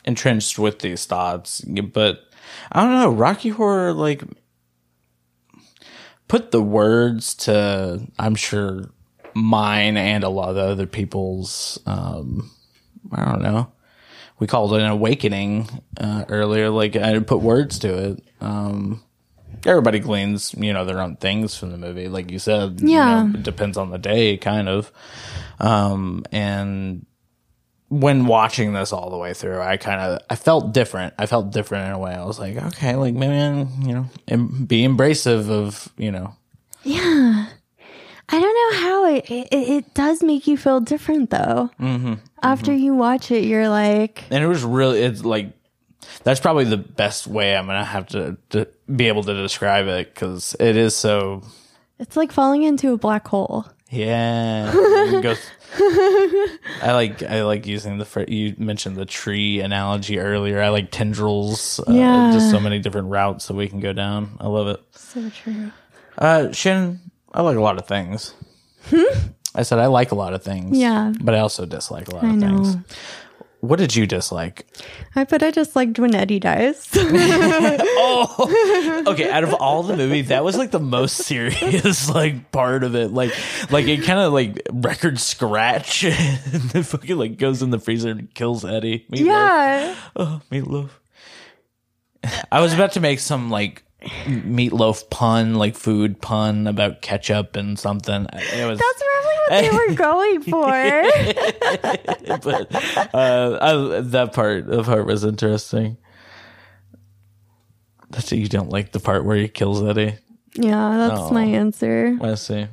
[0.05, 2.29] entrenched with these thoughts, but
[2.71, 3.09] I don't know.
[3.09, 4.23] Rocky Horror, like
[6.33, 8.89] put the words to I'm sure
[9.35, 12.49] mine and a lot of other people's um
[13.11, 13.71] I don't know.
[14.39, 16.71] We called it an awakening uh, earlier.
[16.71, 18.23] Like I put words to it.
[18.41, 19.03] Um,
[19.63, 22.07] everybody gleans, you know, their own things from the movie.
[22.07, 24.91] Like you said, yeah, you know, it depends on the day, kind of.
[25.59, 27.05] Um, and
[27.99, 31.13] when watching this all the way through, I kind of I felt different.
[31.17, 32.13] I felt different in a way.
[32.13, 36.35] I was like, okay, like maybe I'm, you know, em- be embracive of you know.
[36.83, 37.47] Yeah,
[38.29, 41.69] I don't know how it it, it does make you feel different though.
[41.79, 42.83] Mm-hmm, After mm-hmm.
[42.83, 45.53] you watch it, you're like, and it was really it's like
[46.23, 50.13] that's probably the best way I'm gonna have to, to be able to describe it
[50.13, 51.43] because it is so.
[51.99, 53.65] It's like falling into a black hole.
[53.89, 54.71] Yeah,
[56.81, 60.61] I like I like using the fr- you mentioned the tree analogy earlier.
[60.61, 61.79] I like tendrils.
[61.79, 64.37] Uh, yeah, just so many different routes that we can go down.
[64.39, 64.81] I love it.
[64.91, 65.71] So true.
[66.17, 66.99] Uh, Shannon,
[67.33, 68.33] I like a lot of things.
[68.85, 69.01] Hmm?
[69.55, 70.77] I said I like a lot of things.
[70.77, 72.63] Yeah, but I also dislike a lot I of know.
[72.63, 72.77] things.
[73.63, 74.67] What did you dislike?
[75.15, 76.89] I put I disliked when Eddie dies.
[76.95, 79.29] oh, okay.
[79.29, 83.13] Out of all the movies, that was like the most serious like part of it.
[83.13, 83.33] Like,
[83.71, 88.09] like it kind of like record scratch and the fucking like goes in the freezer
[88.09, 89.05] and kills Eddie.
[89.09, 89.25] Meatloaf.
[89.25, 89.95] Yeah.
[90.17, 90.89] Oh, meatloaf.
[92.51, 97.77] I was about to make some like meatloaf pun, like food pun about ketchup and
[97.79, 98.27] something.
[98.33, 98.79] It was.
[98.79, 100.69] That's probably what they were going for.
[102.43, 105.97] but uh, I, that part of part was interesting.
[108.09, 110.15] That's you don't like the part where he kills Eddie.
[110.55, 112.17] Yeah, that's oh, my answer.
[112.21, 112.67] I see.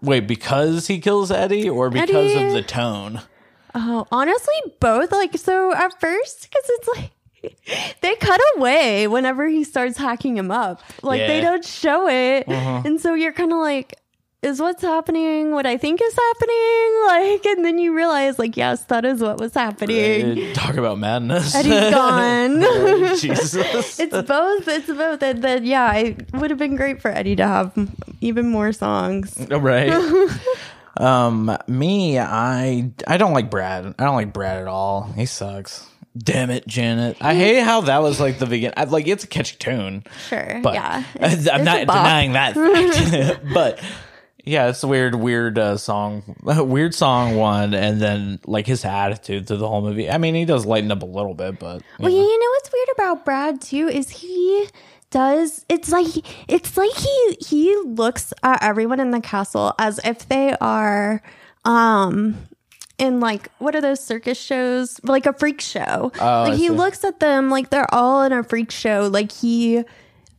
[0.00, 3.22] Wait, because he kills Eddie, or because Eddie, of the tone?
[3.74, 5.10] Oh, honestly, both.
[5.10, 7.10] Like, so at first, because it's like
[8.00, 10.80] they cut away whenever he starts hacking him up.
[11.02, 11.26] Like yeah.
[11.26, 12.48] they don't show it.
[12.48, 12.82] Uh-huh.
[12.84, 13.98] And so you're kind of like,
[14.44, 16.54] is what's happening what I think is happening?
[17.04, 20.54] Like, and then you realize, like, yes, that is what was happening.
[20.54, 21.54] Talk about madness.
[21.54, 22.60] Eddie's gone.
[23.18, 24.00] Jesus.
[24.00, 24.66] it's both.
[24.66, 25.22] It's both.
[25.22, 27.90] And then, yeah, it would have been great for Eddie to have
[28.22, 29.36] even more songs.
[29.50, 29.92] Right.
[30.96, 33.94] um, me, I, I don't like Brad.
[33.98, 35.12] I don't like Brad at all.
[35.14, 35.86] He sucks.
[36.16, 37.16] Damn it, Janet!
[37.20, 38.74] I hate how that was like the beginning.
[38.76, 42.54] I, like it's a catchy tune, sure, but yeah, it's, I'm not denying that.
[43.54, 43.80] but
[44.44, 49.46] yeah, it's a weird, weird uh, song, weird song one, and then like his attitude
[49.46, 50.10] through the whole movie.
[50.10, 52.16] I mean, he does lighten up a little bit, but well, know.
[52.16, 54.68] you know what's weird about Brad too is he
[55.10, 56.06] does it's like
[56.50, 61.22] it's like he he looks at everyone in the castle as if they are
[61.64, 62.36] um
[62.98, 65.00] in like what are those circus shows?
[65.02, 66.12] Like a freak show.
[66.20, 69.08] Oh, like he looks at them like they're all in a freak show.
[69.12, 69.82] Like he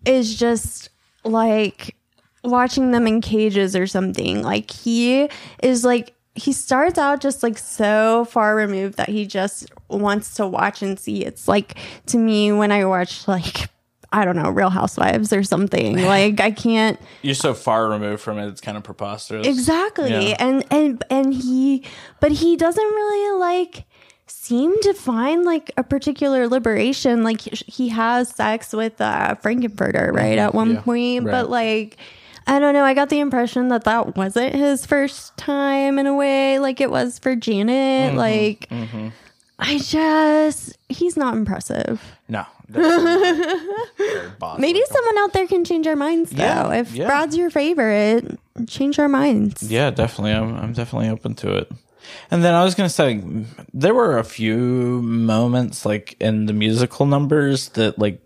[0.06, 0.90] is just
[1.24, 1.96] like
[2.44, 4.42] watching them in cages or something.
[4.42, 5.30] Like he
[5.62, 10.46] is like he starts out just like so far removed that he just wants to
[10.46, 11.24] watch and see.
[11.24, 11.78] It's like
[12.08, 13.70] to me when i watch like
[14.12, 16.04] I don't know, Real Housewives or something.
[16.04, 17.00] Like I can't.
[17.22, 19.48] You're so far removed from it; it's kind of preposterous.
[19.48, 20.38] Exactly, yeah.
[20.40, 21.84] and and and he,
[22.20, 23.86] but he doesn't really like
[24.28, 27.24] seem to find like a particular liberation.
[27.24, 31.32] Like he has sex with uh, Frank-N-Furter, right, at one yeah, point, right.
[31.32, 31.98] but like.
[32.48, 32.84] I don't know.
[32.84, 36.92] I got the impression that that wasn't his first time in a way, like it
[36.92, 38.10] was for Janet.
[38.10, 39.08] Mm-hmm, like, mm-hmm.
[39.58, 42.04] I just, he's not impressive.
[42.30, 42.46] No,
[44.60, 46.44] Maybe someone out there can change our minds though.
[46.44, 47.08] Yeah, if yeah.
[47.08, 49.64] Brad's your favorite, change our minds.
[49.64, 50.32] Yeah, definitely.
[50.34, 51.72] I'm I'm definitely open to it.
[52.32, 53.24] And then I was gonna say
[53.74, 58.26] there were a few moments like in the musical numbers that like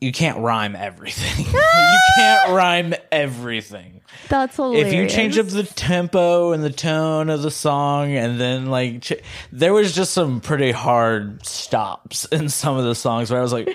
[0.00, 1.44] you can't rhyme everything.
[1.52, 4.00] you can't rhyme everything.
[4.28, 4.88] That's hilarious.
[4.88, 9.02] If you change up the tempo and the tone of the song, and then like
[9.02, 9.12] ch-
[9.52, 13.52] there was just some pretty hard stops in some of the songs where I was
[13.52, 13.68] like,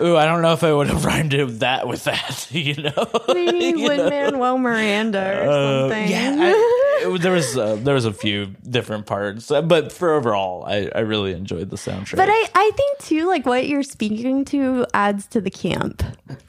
[0.00, 3.10] "Ooh, I don't know if I would have rhymed it that with that," you know?
[3.28, 4.08] maybe You Lin?
[4.08, 6.10] Manuel Miranda or Uh, something.
[6.10, 6.75] yeah, I,
[7.14, 10.90] it, there was uh, there was a few different parts, uh, but for overall, I,
[10.94, 12.16] I really enjoyed the soundtrack.
[12.16, 16.02] But I, I think too, like what you're speaking to adds to the camp.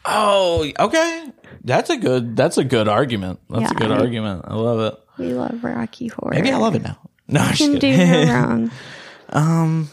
[0.05, 1.31] oh, okay,
[1.63, 3.39] that's a good that's a good argument.
[3.49, 4.45] That's a good I- argument.
[4.47, 4.99] I love it.
[5.17, 6.33] We love Rocky Horror.
[6.33, 6.99] Maybe I love it now.
[7.27, 8.71] No, I'm just Can do no wrong.
[9.29, 9.89] um,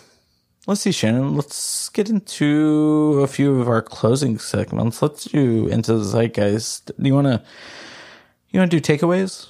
[0.67, 1.37] Let's see, Shannon.
[1.37, 5.03] Let's get into a few of our closing segments.
[5.03, 6.91] Let's do into the zeitgeist.
[6.99, 7.43] Do you want to?
[8.51, 9.49] You want to do takeaways?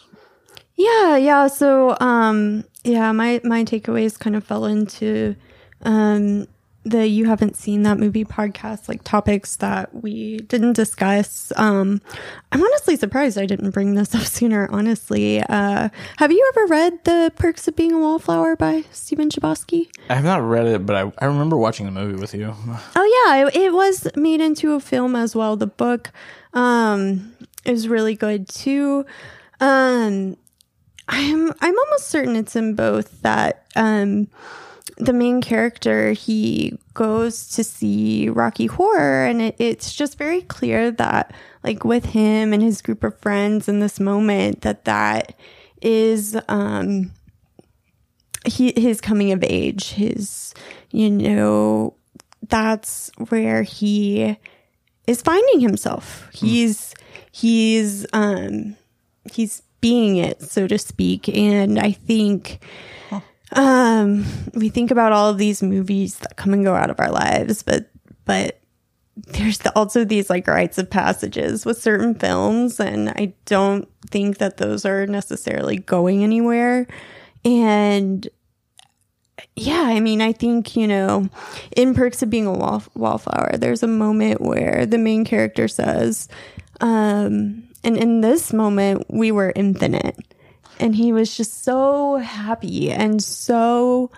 [0.77, 1.47] Yeah, yeah.
[1.47, 5.37] So, um, yeah, my my takeaways kind of fell into
[5.83, 6.47] um
[6.87, 11.51] the you haven't seen that movie podcast like topics that we didn't discuss.
[11.57, 12.03] Um,
[12.53, 14.68] I'm honestly surprised I didn't bring this up sooner.
[14.70, 19.89] Honestly, uh, have you ever read The Perks of Being a Wallflower by Stephen Chbosky?
[20.11, 22.55] I have not read it, but I, I remember watching the movie with you.
[22.97, 25.57] Oh yeah, it, it was made into a film as well.
[25.57, 26.11] The book
[26.53, 29.07] um is really good too.
[29.59, 30.37] Um
[31.09, 34.28] I'm I'm almost certain it's in both that um
[34.96, 40.90] the main character he goes to see Rocky Horror and it, it's just very clear
[40.92, 41.34] that
[41.64, 45.34] like with him and his group of friends in this moment that that
[45.82, 47.11] is um
[48.46, 50.55] he his coming of age his
[50.90, 51.94] you know
[52.48, 54.36] that's where he
[55.07, 56.28] is finding himself.
[56.32, 56.94] He's
[57.32, 58.76] he's um
[59.32, 61.28] he's being it so to speak.
[61.28, 62.64] And i think
[63.53, 64.24] um
[64.55, 67.62] we think about all of these movies that come and go out of our lives
[67.62, 67.91] but
[68.24, 68.59] but
[69.16, 74.39] there's the, also these like rites of passages with certain films and i don't think
[74.39, 76.87] that those are necessarily going anywhere.
[77.45, 78.26] And
[79.57, 81.28] yeah, I mean, I think, you know,
[81.76, 86.28] in Perks of Being a Wall- Wallflower, there's a moment where the main character says,
[86.80, 90.16] um, and in this moment, we were infinite.
[90.80, 94.11] And he was just so happy and so,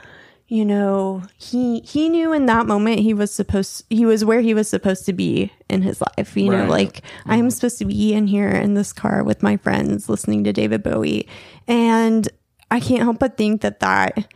[0.49, 4.55] you know, he he knew in that moment he was supposed he was where he
[4.55, 6.35] was supposed to be in his life.
[6.37, 6.71] You know, Right.
[6.71, 7.49] like I'm mm-hmm.
[7.51, 11.29] supposed to be in here in this car with my friends listening to David Bowie.
[11.69, 12.27] And
[12.71, 14.27] I can't help but think that that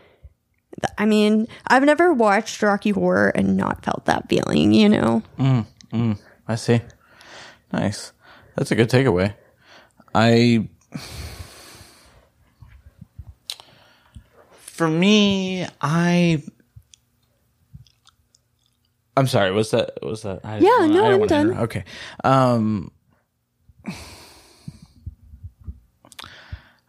[0.99, 5.23] I mean, I've never watched Rocky Horror and not felt that feeling, you know?
[5.39, 6.19] Mm, mm,
[6.49, 6.81] I see.
[7.73, 8.13] Nice.
[8.61, 9.33] That's a good takeaway.
[10.15, 10.69] I.
[14.51, 16.43] For me, I.
[19.17, 19.51] I'm sorry.
[19.53, 20.41] Was that was that?
[20.45, 21.57] I Yeah, wanna- no, I I'm done.
[21.61, 21.85] Okay.
[22.23, 22.91] Um.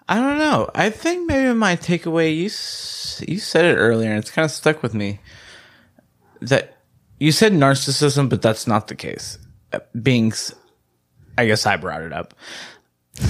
[0.09, 0.69] I don't know.
[0.75, 2.49] I think maybe my takeaway you
[3.33, 5.21] you said it earlier, and it's kind of stuck with me.
[6.41, 6.79] That
[7.17, 9.37] you said narcissism, but that's not the case.
[9.71, 10.33] Uh, Being,
[11.37, 12.33] I guess I brought it up.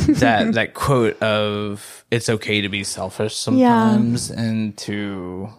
[0.07, 5.49] that that quote of "It's okay to be selfish sometimes," and to,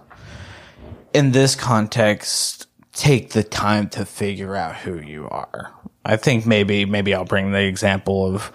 [1.15, 5.73] in this context, take the time to figure out who you are.
[6.05, 8.47] I think maybe maybe I'll bring the example of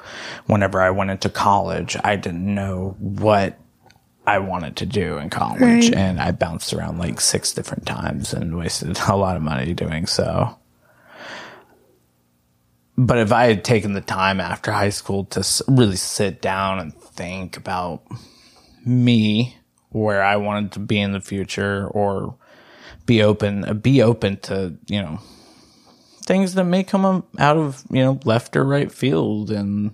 [0.48, 3.58] whenever I went into college, I didn't know what
[4.26, 5.94] I wanted to do in college, Right.
[5.96, 10.06] and I bounced around like six different times and wasted a lot of money doing
[10.08, 10.58] so.
[12.98, 16.94] But if I had taken the time after high school to really sit down and
[16.94, 18.02] think about
[18.84, 19.56] me,
[19.90, 22.36] where I wanted to be in the future, or
[23.06, 25.20] be open, uh, be open to you know
[26.26, 29.94] things that may come out of you know left or right field, and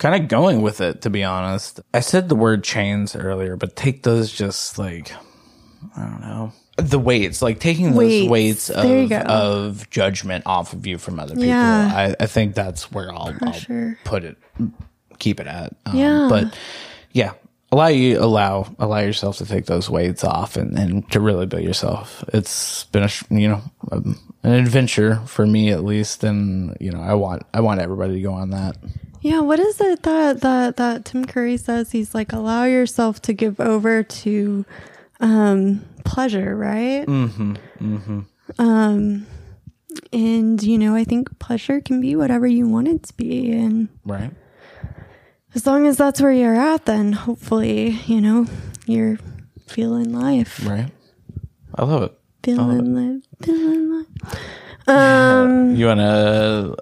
[0.00, 1.02] kind of going with it.
[1.02, 5.12] To be honest, I said the word chains earlier, but take those just like
[5.96, 8.30] I don't know the weights, like taking those Weights.
[8.30, 11.48] weights of of judgment off of you from other people.
[11.48, 12.14] Yeah.
[12.20, 13.98] I, I think that's where I'll, I'll sure.
[14.04, 14.36] put it,
[15.18, 15.74] keep it at.
[15.86, 16.26] Um, Yeah.
[16.28, 16.58] But
[17.12, 17.32] yeah,
[17.72, 21.62] allow you allow allow yourself to take those weights off and, and to really build
[21.62, 22.22] yourself.
[22.34, 27.00] It's been a you know um, an adventure for me at least, and you know
[27.00, 28.76] I want I want everybody to go on that.
[29.22, 31.90] Yeah, what is it that that that Tim Curry says?
[31.90, 34.64] He's like, allow yourself to give over to
[35.20, 37.04] um pleasure, right?
[37.06, 37.54] Mm-hmm.
[37.80, 38.20] Mm-hmm.
[38.58, 39.26] Um
[40.12, 43.52] and you know, I think pleasure can be whatever you want it to be.
[43.52, 44.30] And Right.
[45.54, 48.46] as long as that's where you're at, then hopefully, you know,
[48.86, 49.18] you're
[49.66, 50.64] feeling life.
[50.66, 50.90] Right.
[51.74, 52.12] I love it.
[52.42, 53.22] Feeling life.
[53.42, 54.38] Feeling life.
[54.86, 56.76] Um, You want to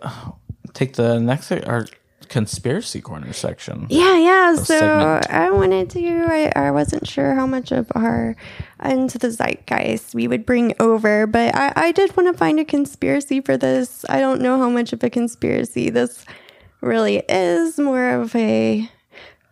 [0.75, 1.87] take the next or
[2.35, 3.87] conspiracy corner section?
[3.89, 4.57] Yeah, yeah.
[4.57, 5.31] So segment.
[5.31, 6.27] I wanted to.
[6.29, 8.35] I, I wasn't sure how much of our
[8.85, 12.65] into the zeitgeist we would bring over, but I, I did want to find a
[12.65, 14.05] conspiracy for this.
[14.09, 16.25] I don't know how much of a conspiracy this
[16.81, 17.79] really is.
[17.79, 18.91] More of a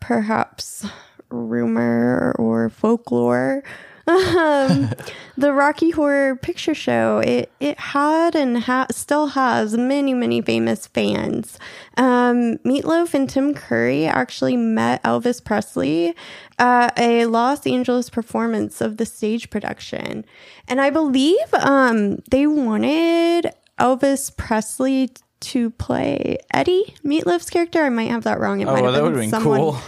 [0.00, 0.84] perhaps
[1.30, 3.62] rumor or folklore.
[4.06, 4.90] Um,
[5.36, 10.86] the Rocky Horror Picture Show it it had and ha- still has many many famous
[10.88, 11.58] fans.
[11.96, 16.14] Um, Meatloaf and Tim Curry actually met Elvis Presley
[16.58, 20.24] at a Los Angeles performance of the stage production,
[20.66, 27.84] and I believe um, they wanted Elvis Presley to play Eddie Meatloaf's character.
[27.84, 28.60] I might have that wrong.
[28.60, 29.78] It Oh, might well, have that been been someone cool.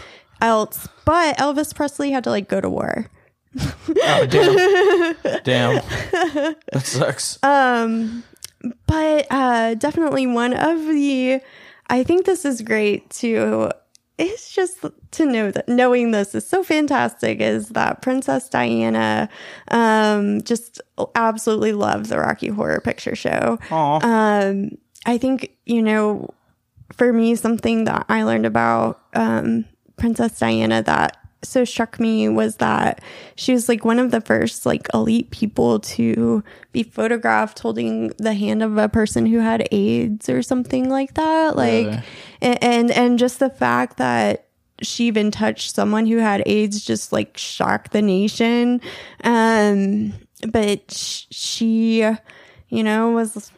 [0.41, 3.11] else, but Elvis Presley had to like go to war.
[3.57, 5.17] Oh damn!
[5.45, 5.75] damn,
[6.73, 7.39] that sucks.
[7.43, 8.25] Um,
[8.87, 11.41] but uh definitely one of the
[11.89, 13.71] i think this is great to
[14.17, 19.29] it's just to know that knowing this is so fantastic is that princess diana
[19.69, 20.81] um just
[21.15, 24.49] absolutely loves the rocky horror picture show Aw.
[24.49, 24.71] um
[25.07, 26.29] i think you know
[26.93, 29.65] for me something that i learned about um
[29.97, 33.01] princess diana that so struck me was that
[33.37, 36.43] she was like one of the first like elite people to
[36.73, 41.57] be photographed holding the hand of a person who had AIDS or something like that.
[41.57, 42.03] Like, Really?
[42.43, 44.47] and, and and just the fact that
[44.83, 48.81] she even touched someone who had AIDS just like shocked the nation.
[49.23, 50.15] Um,
[50.49, 51.99] but sh- she,
[52.69, 53.53] you know, was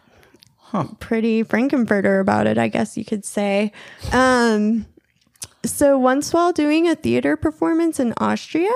[1.00, 3.72] pretty Frank-N-Furter about it, I guess you could say.
[4.12, 4.84] Um,
[5.66, 8.70] so once while doing a theater performance in Austria,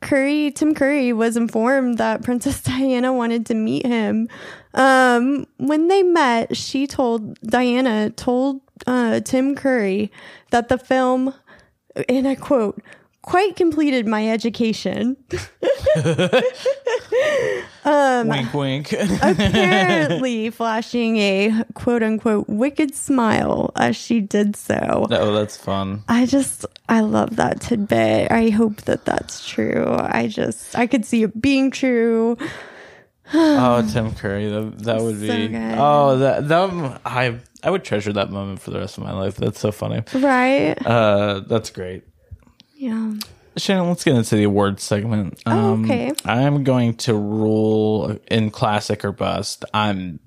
[0.00, 4.28] Curry, Tim Curry was informed that Princess Diana wanted to meet him.
[4.74, 10.10] Um, when they met, she told Diana told uh, Tim Curry
[10.50, 11.34] that the film,
[12.08, 12.82] and I quote,
[13.22, 15.16] quite completed my education.
[17.84, 18.92] wink, wink.
[19.22, 25.06] Apparently, flashing a quote unquote wicked smile as she did so.
[25.10, 26.02] oh, that's fun.
[26.08, 28.30] I just, I love that tidbit.
[28.30, 29.96] I hope that that's true.
[29.98, 32.36] I just, I could see it being true.
[33.34, 35.48] Oh, Tim Curry, that, that would So be.
[35.48, 35.74] good.
[35.78, 39.36] Oh, that that I I would treasure that moment for the rest of my life.
[39.36, 40.02] That's so funny.
[40.12, 40.74] Right?
[40.84, 42.02] Uh, that's great.
[42.82, 43.14] Yeah.
[43.56, 45.40] Shannon, let's get into the awards segment.
[45.46, 46.12] Um, Oh, okay.
[46.24, 49.64] I'm going to rule in classic or bust.
[49.72, 50.18] I'm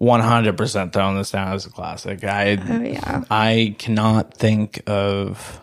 [0.00, 2.22] 100% throwing this down as a classic.
[2.22, 3.24] I Oh, yeah.
[3.28, 5.60] I cannot think of.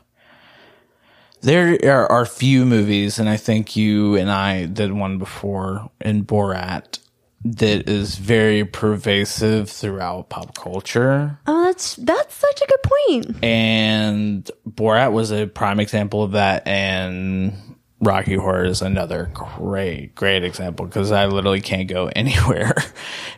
[1.40, 6.26] There are, are few movies, and I think you and I did one before in
[6.26, 7.00] Borat
[7.44, 11.40] that is very pervasive throughout pop culture.
[11.48, 13.44] Oh, that's, that's such a good point.
[13.44, 17.54] And Borat was a prime example of that, and
[18.00, 22.76] Rocky Horror is another great, great example because I literally can't go anywhere,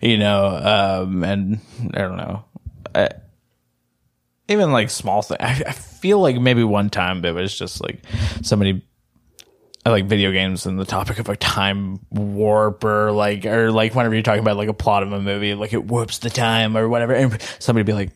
[0.02, 0.46] you know.
[1.04, 1.60] Um, and
[1.94, 2.46] I don't know,
[2.96, 3.10] I,
[4.48, 5.38] even like small thing.
[5.40, 8.04] I, I feel like maybe one time it was just like
[8.42, 8.86] somebody.
[9.86, 13.94] I like video games and the topic of a time warp or like or like
[13.94, 16.78] whenever you're talking about like a plot of a movie, like it warps the time
[16.78, 18.12] or whatever, and somebody be like,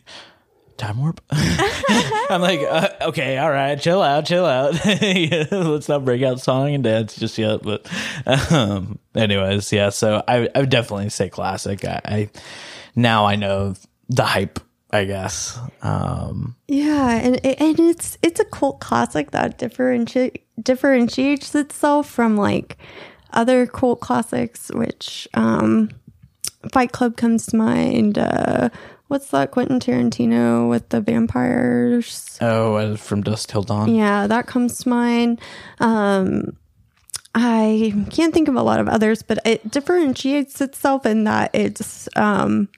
[0.77, 1.21] time warp.
[1.31, 4.73] I'm like, uh, okay, all right, chill out, chill out.
[5.51, 7.61] Let's not break out song and dance just yet.
[7.63, 7.89] But,
[8.51, 9.89] um, anyways, yeah.
[9.89, 11.83] So I, I would definitely say classic.
[11.83, 12.29] I, I
[12.95, 13.75] now I know
[14.09, 14.59] the hype.
[14.91, 15.59] I guess.
[15.81, 22.77] Um, Yeah, and and it's it's a cult classic that differentiate differentiates itself from like
[23.31, 25.89] other cult classics, which um,
[26.71, 28.17] Fight Club comes to mind.
[28.17, 28.69] Uh,
[29.07, 32.37] what's that Quentin Tarantino with the vampires?
[32.41, 33.93] oh, uh, from Dusk Till Dawn.
[33.93, 35.41] Yeah, that comes to mind.
[35.79, 36.57] Um,
[37.35, 42.09] I can't think of a lot of others, but it differentiates itself in that it's
[42.15, 42.69] um,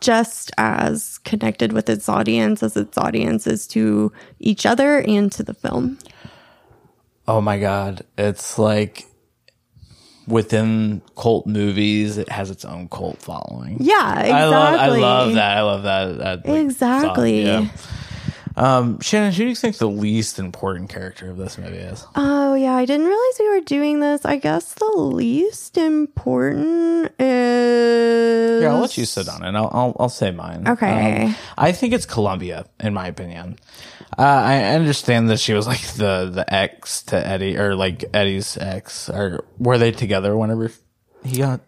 [0.00, 5.42] just as connected with its audience as its audience is to each other and to
[5.42, 5.98] the film.
[7.28, 9.06] Oh my god, it's like
[10.28, 13.78] within cult movies, it has its own cult following.
[13.80, 14.32] Yeah, exactly.
[14.32, 15.56] I love, I love that.
[15.56, 16.18] I love that.
[16.18, 17.44] that like, Exactly.
[17.44, 17.68] yeah.
[18.56, 22.06] Um, Shannon, who do you think the least important character of this movie is?
[22.14, 24.24] Oh yeah, I didn't realize we were doing this.
[24.24, 29.54] I guess the least important is Yeah, I'll let you sit on it.
[29.54, 30.66] I'll, I'll, I'll say mine.
[30.66, 31.24] Okay.
[31.26, 33.58] Um, I think it's Columbia, in my opinion.
[34.18, 38.56] Uh, I understand that she was like the the ex to Eddie, or like Eddie's
[38.56, 40.70] ex, or were they together whenever
[41.24, 41.60] he got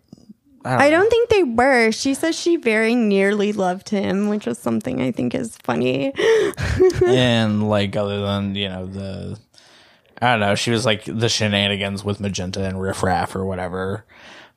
[0.65, 1.91] I don't think they were.
[1.93, 6.13] She says she very nearly loved him, which was something I think is funny.
[7.07, 9.39] and like other than you know the
[10.21, 14.05] I don't know, she was like the shenanigans with Magenta and Riff Raff or whatever.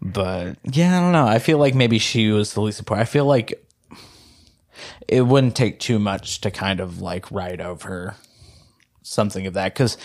[0.01, 1.27] But yeah, I don't know.
[1.27, 3.07] I feel like maybe she was the least important.
[3.07, 3.63] I feel like
[5.07, 8.15] it wouldn't take too much to kind of like write over
[9.03, 9.97] something of that because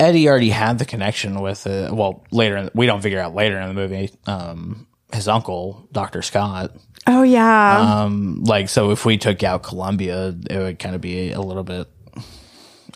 [0.00, 1.92] Eddie already had the connection with it.
[1.92, 4.10] Well, later in, we don't figure out later in the movie.
[4.26, 6.76] Um, his uncle, Doctor Scott.
[7.06, 8.02] Oh yeah.
[8.02, 11.64] Um, like so, if we took out Columbia, it would kind of be a little
[11.64, 11.88] bit.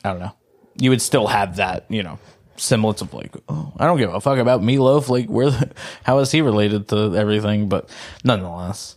[0.05, 0.35] I don't know.
[0.77, 2.19] You would still have that, you know,
[2.57, 5.09] semblance of like, oh, I don't give a fuck about Meatloaf.
[5.09, 5.73] Like, where, the,
[6.05, 7.69] how is he related to everything?
[7.69, 7.91] But
[8.25, 8.97] nonetheless,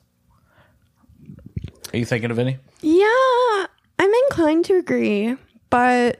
[1.93, 2.57] are you thinking of any?
[2.81, 3.65] yeah,
[3.99, 5.35] I'm inclined to agree,
[5.69, 6.19] but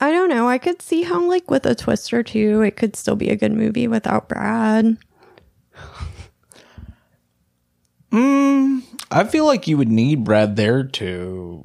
[0.00, 0.48] I don't know.
[0.48, 3.36] I could see how like with a twist or two, it could still be a
[3.36, 4.96] good movie without Brad.
[8.12, 11.64] I feel like you would need Brad there to.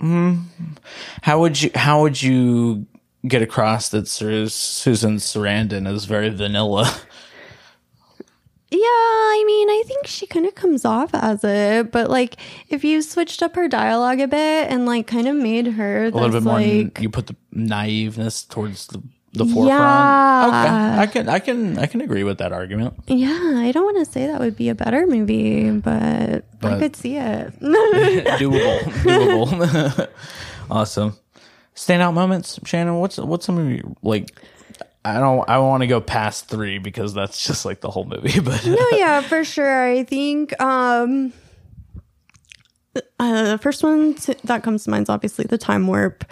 [0.00, 0.44] Mm,
[1.22, 1.70] how would you?
[1.74, 2.86] How would you
[3.26, 6.92] get across that Susan Sarandon is very vanilla?
[8.74, 12.36] Yeah, I mean, I think she kind of comes off as it, but like
[12.70, 16.10] if you switched up her dialogue a bit and like kind of made her a
[16.10, 16.54] little bit more.
[16.54, 19.02] like you put the naiveness towards the
[19.32, 19.68] the forefront.
[19.68, 20.96] Yeah.
[20.98, 22.94] Okay, I can I can I can agree with that argument.
[23.06, 26.94] yeah, I don't want to say that would be a better movie, but, I could
[26.96, 27.58] see it.
[27.60, 30.08] doable, doable.
[30.70, 31.16] awesome.
[31.74, 32.96] Standout moments, Shannon.
[32.96, 34.38] What's what's some of your like?
[35.04, 35.48] I don't.
[35.48, 38.38] I want to go past three because that's just like the whole movie.
[38.44, 39.84] But no, yeah, for sure.
[39.84, 41.32] I think um
[43.18, 44.14] uh, the first one
[44.44, 46.24] that comes to mind is obviously the time warp.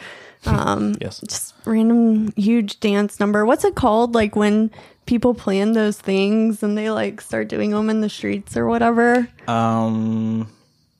[0.44, 3.45] Um yes, just random huge dance number.
[3.47, 4.15] What's it called?
[4.15, 4.70] Like when
[5.07, 9.28] people plan those things and they like start doing them in the streets or whatever.
[9.49, 10.47] um,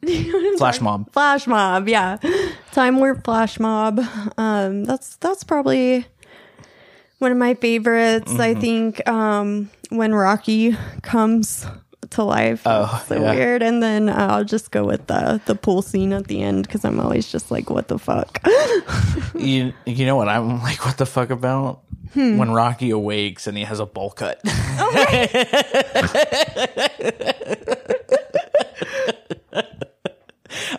[0.59, 1.12] flash mob.
[1.12, 2.16] Flash mob, yeah.
[2.73, 4.01] Time warp flash mob.
[4.39, 6.07] Um, that's that's probably
[7.19, 8.32] one of my favorites.
[8.32, 8.61] I Mm-hmm.
[8.61, 11.66] think um, when Rocky comes
[12.11, 13.35] to life, Oh, so yeah.
[13.35, 13.62] weird.
[13.62, 16.85] And then uh, I'll just go with the the pool scene at the end because
[16.85, 18.39] I'm always just like, what the fuck.
[19.39, 20.85] You you know what I'm like?
[20.85, 21.81] What the fuck about
[22.15, 22.39] Hmm.
[22.39, 24.41] when Rocky awakes and he has a bowl cut?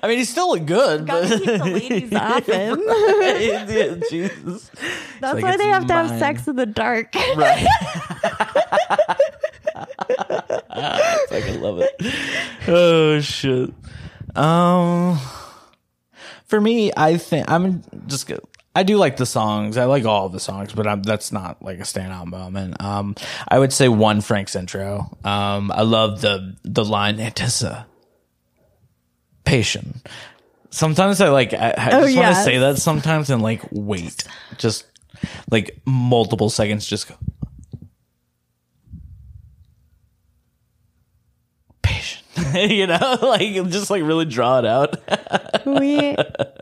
[0.04, 2.82] I mean, he's still good, but Gotta keep the ladies off him.
[2.88, 4.70] Yeah, Jesus.
[5.20, 7.14] That's like, why they have to have sex in the dark.
[7.36, 7.68] Right.
[10.74, 11.92] I fucking love it.
[12.68, 13.74] Oh shit.
[14.36, 15.20] Um,
[16.46, 18.28] for me, I think I'm just.
[18.28, 18.40] go-
[18.74, 19.76] I do like the songs.
[19.76, 22.82] I like all the songs, but I'm, that's not like a standout moment.
[22.82, 23.16] Um,
[23.46, 25.18] I would say one Frank's intro.
[25.26, 27.86] Um, I love the the line "Anticipation."
[30.70, 31.54] Sometimes I like.
[31.54, 34.24] I, I just want to say that sometimes and like wait,
[34.58, 34.86] just
[35.50, 36.86] like multiple seconds.
[36.88, 37.16] Just go.
[41.82, 42.21] Patient,
[42.54, 44.96] you know, like just like really draw it out.
[45.66, 46.16] we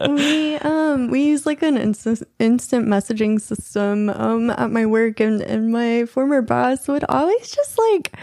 [0.09, 5.41] we um we use like an instant instant messaging system um at my work and
[5.41, 8.13] and my former boss would always just like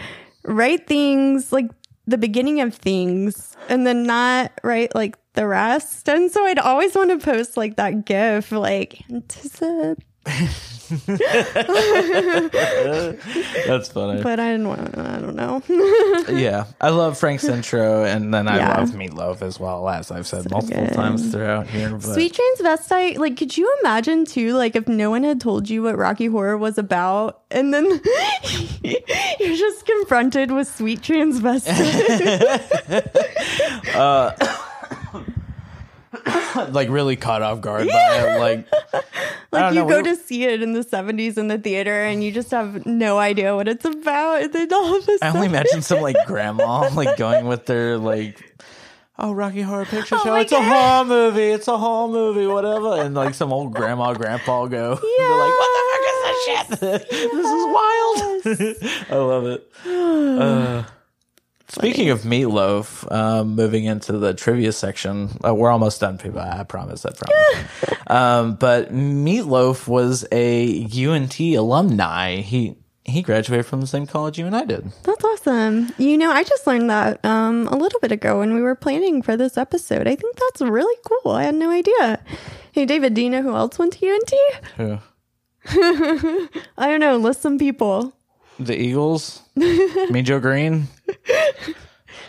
[0.43, 1.69] write things like
[2.05, 6.95] the beginning of things and then not write like the rest and so i'd always
[6.95, 9.99] want to post like that gif like anticip-
[13.67, 14.23] That's funny.
[14.23, 15.61] but i didn't want i don't know
[16.29, 18.77] yeah, I love Frank intro, and then I Yeah.
[18.79, 20.93] love Meatloaf as well, as I've said multiple good.
[20.93, 21.91] times throughout here.
[21.91, 25.83] But Sweet transvestite, like, could you imagine too, like, if no one had told you
[25.83, 27.85] what Rocky Horror was about, and then
[28.83, 31.67] you're just confronted with sweet transvestite?
[36.69, 38.39] like really caught off guard by it.
[38.39, 38.67] Like,
[39.51, 42.23] like, you know, go we- to see it in the 70s in the theater, and
[42.23, 45.23] you just have no idea what it's about, and then all of a I sudden,
[45.23, 48.43] I only imagine some like grandma like going with their like.
[49.19, 50.29] Oh, Rocky Horror Picture Oh Show!
[50.29, 51.41] my It's a horror movie.
[51.47, 52.45] It's a horror movie.
[52.45, 54.93] Whatever, and like some old grandma, grandpa go.
[54.95, 57.09] They're like, "What the fuck is this shit?
[57.09, 59.71] this is wild." I love it.
[59.87, 60.83] Uh,
[61.67, 66.39] speaking of meatloaf, um, moving into the trivia section, uh, we're almost done, people.
[66.39, 67.05] I promise.
[67.05, 67.97] I promise.
[68.07, 72.37] um, but Meatloaf was a UNT alumni.
[72.37, 72.75] He
[73.07, 74.91] he graduated from the same college you and I did.
[75.03, 75.93] That's awesome.
[75.97, 79.21] You know, I just learned that um, a little bit ago when we were planning
[79.21, 80.07] for this episode.
[80.07, 81.31] I think that's really cool.
[81.31, 82.21] I had no idea.
[82.73, 84.33] Hey, David, do you know who else went to UNT?
[84.75, 84.99] Who?
[86.77, 87.17] I don't know.
[87.17, 88.13] List some people.
[88.59, 89.41] The Eagles?
[89.55, 90.87] Mean Joe Greene?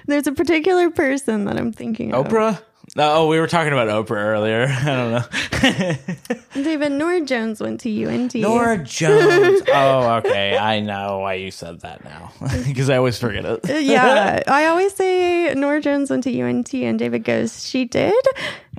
[0.06, 2.26] There's a particular person that I'm thinking of.
[2.26, 2.62] Oprah?
[2.96, 4.66] Oh, we were talking about Oprah earlier.
[4.68, 6.32] I don't know.
[6.62, 8.34] David Norah Jones went to UNT.
[8.34, 9.62] Norah Jones.
[9.68, 10.56] Oh, okay.
[10.56, 12.32] I know why you said that now
[12.66, 13.68] because I always forget it.
[13.68, 18.14] Uh, yeah, I always say Norah Jones went to UNT, and David goes, "She did,"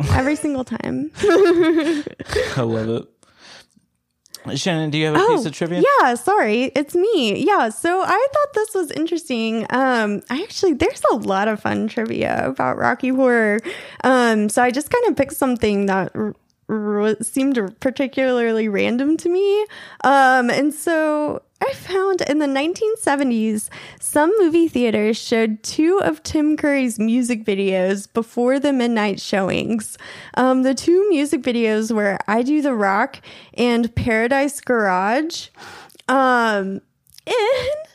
[0.09, 1.11] every single time.
[1.21, 3.19] I love it.
[4.56, 5.82] Shannon, do you have a piece of trivia?
[5.86, 7.45] Oh, Yeah, sorry, it's me.
[7.45, 9.66] Yeah, so I thought this was interesting.
[9.70, 13.60] Um, I actually there's a lot of fun trivia about Rocky Horror.
[14.03, 16.11] Um, so I just kind of picked something that
[17.22, 19.62] seemed particularly random to me.
[20.04, 23.70] Um, and so I found in the 1970s,
[24.00, 29.98] some movie theaters showed two of Tim Curry's music videos before the midnight showings.
[30.36, 33.22] Um, the two music videos were I Do the Rock
[33.56, 35.50] and Paradise Garage.
[36.08, 36.82] Um,
[37.28, 37.90] and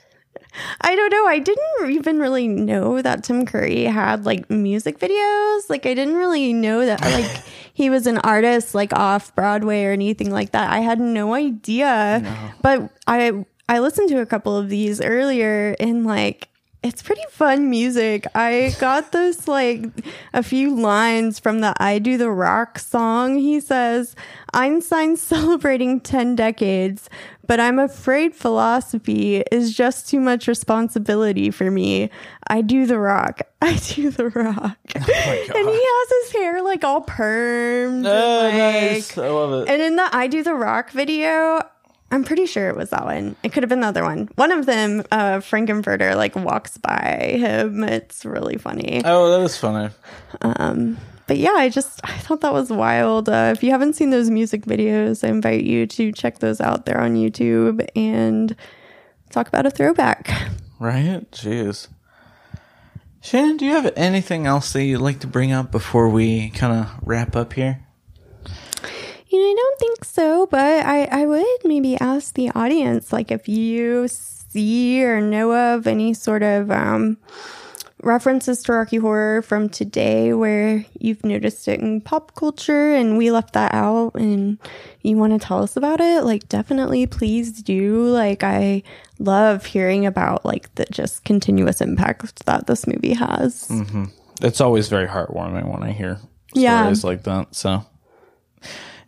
[0.81, 1.27] I don't know.
[1.27, 5.71] I didn't even really know that Tim Curry had like music videos.
[5.71, 7.43] Like, I didn't really know that like
[7.75, 10.73] he was an artist like off Broadway or anything like that.
[10.73, 12.23] I had no idea.
[12.63, 16.49] But I I listened to a couple of these earlier and like
[16.85, 18.27] it's pretty fun music.
[18.35, 19.87] I got this like
[20.35, 23.39] a few lines from the I Do the Rock song.
[23.39, 24.15] He says,
[24.53, 27.09] Einstein's celebrating 10 decades,
[27.47, 32.11] but I'm afraid philosophy is just too much responsibility for me.
[32.49, 33.41] I do the rock.
[33.63, 34.77] I do the rock.
[34.95, 34.99] Oh
[35.57, 38.07] and he has his hair like all permed.
[38.07, 39.17] Oh, and, like, nice.
[39.17, 39.71] I love it.
[39.73, 41.61] and in the I Do the Rock video,
[42.11, 43.35] I'm pretty sure it was that one.
[43.43, 44.29] It could have been the other one.
[44.37, 47.83] One of them, uh, Frank-N-Furter, like walks by him.
[47.83, 49.03] It's really funny.
[49.05, 49.93] Oh, that was funny.
[50.43, 53.29] Um, but yeah, I just I thought that was wild.
[53.29, 56.87] Uh, if you haven't seen those music videos, I invite you to check those out
[56.87, 58.55] there on YouTube and
[59.31, 60.31] talk about a throwback.
[60.79, 61.29] Right?
[61.31, 61.89] Jeez.
[63.23, 66.79] Shannon, do you have anything else that you'd like to bring up before we kind
[66.79, 67.84] of wrap up here?
[69.35, 73.33] You know, I don't think so, but I, I would maybe ask the audience, like,
[73.33, 77.17] if you see or know of any sort of um,
[78.01, 83.33] references to Rocky Horror from today where you've noticed it in pop culture and we
[83.33, 84.57] left that out and
[85.03, 88.05] you want to tell us about it, like, definitely please do.
[88.07, 88.85] Like, I
[89.19, 93.69] love hearing about, like, the just continuous impact that this movie has.
[94.43, 96.21] It's always very heartwarming when I hear
[96.53, 96.83] Yeah.
[96.83, 97.57] stories like that.
[97.57, 97.85] So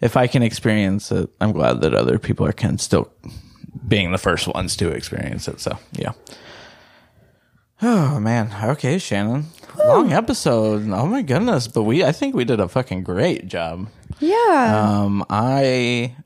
[0.01, 3.11] if I can experience it, I'm glad that other people are can still
[3.87, 5.61] being the first ones to experience it.
[5.61, 6.13] So yeah.
[7.83, 8.55] Oh man.
[8.71, 9.47] Okay, Shannon.
[9.85, 10.89] Long episode.
[10.91, 11.69] Oh my goodness.
[11.69, 13.89] But we I think we did a fucking great job.
[14.19, 15.03] Yeah.
[15.03, 16.17] Um, I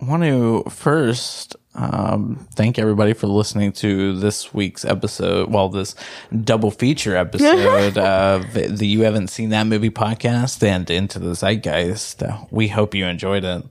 [0.00, 5.50] want to first um, thank everybody for listening to this week's episode.
[5.52, 5.94] Well, this
[6.42, 12.22] double feature episode of the You Haven't Seen That Movie podcast and Into the Zeitgeist.
[12.22, 13.64] Uh, we hope you enjoyed it.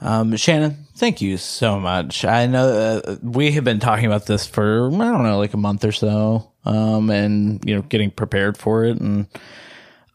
[0.00, 2.24] Um, Shannon, thank you so much.
[2.24, 5.58] I know uh, we have been talking about this for, I don't know, like a
[5.58, 9.00] month or so, um, and, you know, getting prepared for it.
[9.00, 9.26] And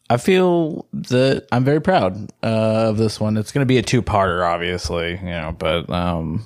[0.10, 3.38] I feel that I'm very proud uh, of this one.
[3.38, 6.45] It's going to be a two parter, obviously, you know, but um,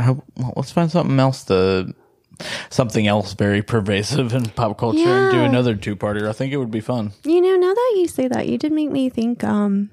[0.00, 1.94] I well, let's find something else to.
[2.70, 6.26] Something else very pervasive in pop culture and do another two parter.
[6.26, 7.12] I think it would be fun.
[7.22, 9.44] You know, now that you say that, you did make me think.
[9.44, 9.90] Um,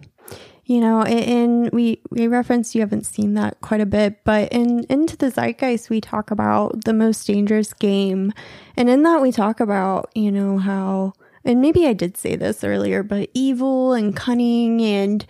[0.67, 4.84] you know, and we we referenced you haven't seen that quite a bit, but in
[4.89, 8.34] into the zeitgeist we talk about the most dangerous game,
[8.75, 11.13] and in that we talk about you know how,
[11.45, 15.25] and maybe I did say this earlier, but evil and cunning and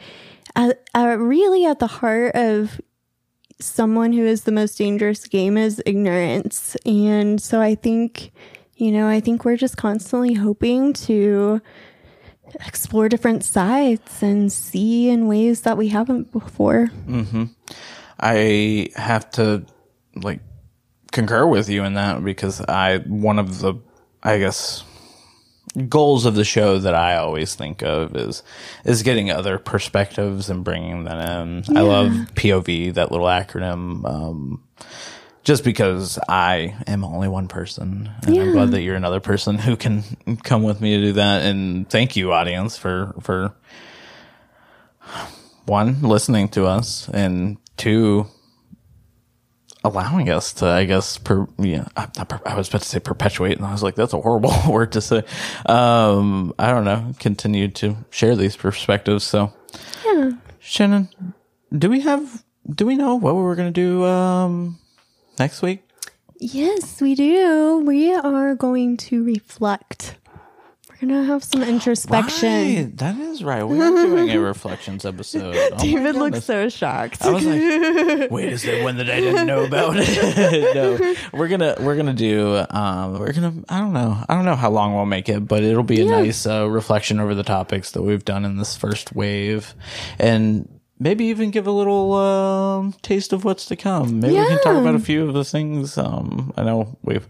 [0.56, 2.82] uh, uh, really at the heart of
[3.60, 8.32] someone who is the most dangerous game is ignorance, and so I think.
[8.80, 11.60] You know, I think we're just constantly hoping to
[12.66, 16.90] explore different sides and see in ways that we haven't before.
[17.08, 17.46] Mm-hmm.
[18.20, 19.66] I have to
[20.16, 20.40] like
[21.12, 23.76] concur with you in that because I one of the
[24.24, 24.84] I guess
[25.90, 28.44] goals of the show that I always think of is
[28.84, 31.78] is getting other perspectives and bringing them in.
[31.78, 34.06] I love POV, that little acronym.
[34.06, 34.64] Um,
[35.44, 39.78] just because I am only one person, and I'm glad that you're another person who
[39.78, 40.04] can
[40.44, 41.44] come with me to do that.
[41.44, 43.54] And thank you, audience, for for
[45.66, 48.28] one listening to us, and two
[49.88, 52.08] allowing us to, I guess, per, yeah, I,
[52.46, 55.02] I was about to say perpetuate, and I was like, that's a horrible word to
[55.02, 55.24] say.
[55.66, 59.24] Um, I don't know, continue to share these perspectives.
[59.24, 59.54] So,
[60.06, 60.32] Yeah.
[60.60, 61.10] Shannon,
[61.76, 64.80] do we have, do we know what we were going to do, um,
[65.40, 65.84] next week?
[66.40, 67.80] Yes, we do.
[67.86, 70.16] We are going to reflect.
[71.02, 72.50] We're to have some introspection.
[72.86, 73.64] Right, that is right.
[73.64, 75.56] We are doing a reflections episode.
[75.74, 77.24] Oh David looks so shocked.
[77.24, 79.96] I was like, wait, is there one that I didn't know about?
[79.96, 84.56] no, we're gonna we're gonna do um we're gonna I don't know I don't know
[84.56, 86.22] how long we'll make it, but it'll be a Yeah.
[86.22, 89.76] nice uh, reflection over the topics that we've done in this first wave,
[90.20, 90.68] and
[91.00, 94.20] maybe even give a little um taste of what's to come.
[94.22, 95.98] Maybe we can talk about a few of the things.
[95.98, 97.28] Um, I know we've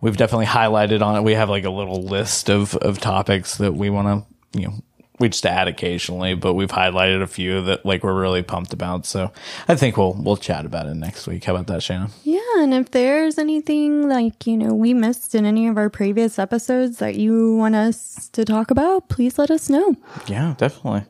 [0.00, 1.22] we've definitely highlighted on it.
[1.22, 4.74] We have like a little list of of topics that we want to you know
[5.18, 9.04] we just add occasionally, but we've highlighted a few that like we're really pumped about.
[9.04, 9.32] So
[9.66, 11.44] I think we'll we'll chat about it next week.
[11.44, 12.10] How about that, Shannon?
[12.24, 16.38] yeah, and if there's anything like, you know, we missed in any of our previous
[16.38, 19.96] episodes that you want us to talk about, please let us know.
[20.26, 21.04] Yeah, definitely.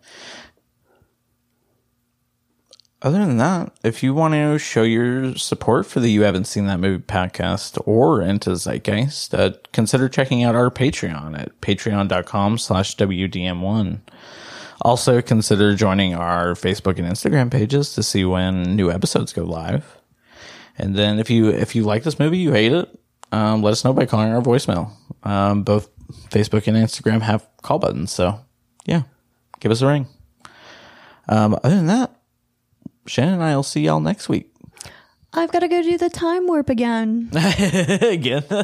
[3.01, 6.67] Other than that, if you want to show your support for the You Haven't Seen
[6.67, 12.97] That Movie podcast or Into Zeitgeist, uh, consider checking out our Patreon at patreon.com slash
[12.97, 14.01] WDM1.
[14.83, 19.97] Also, consider joining our Facebook and Instagram pages to see when new episodes go live.
[20.77, 22.99] And then if you if you like this movie, you hate it,
[23.31, 24.91] um, let us know by calling our voicemail.
[25.23, 25.89] Um, both
[26.31, 28.41] Facebook and Instagram have call buttons, so
[28.87, 29.03] yeah,
[29.61, 30.07] give us a ring.
[31.29, 32.18] Um, other than that,
[33.09, 34.53] Shannon and I will see y'all next week.
[35.31, 37.29] I've got to go do the time warp again.
[37.35, 38.57] Again, I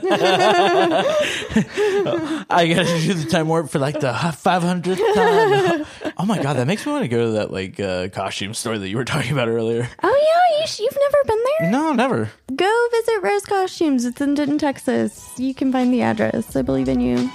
[2.75, 5.85] gotta do the time warp for like the five hundredth time.
[6.17, 8.79] Oh my god, that makes me want to go to that like uh, costume store
[8.79, 9.87] that you were talking about earlier.
[10.03, 11.71] Oh, yeah, you sh- you've never been there?
[11.71, 12.31] No, never.
[12.57, 14.07] Go visit Rose Costumes.
[14.07, 15.31] It's in Denton, Texas.
[15.39, 16.57] You can find the address.
[16.57, 17.17] I believe in you.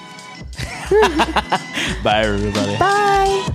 [2.04, 2.78] Bye, everybody.
[2.78, 3.46] Bye.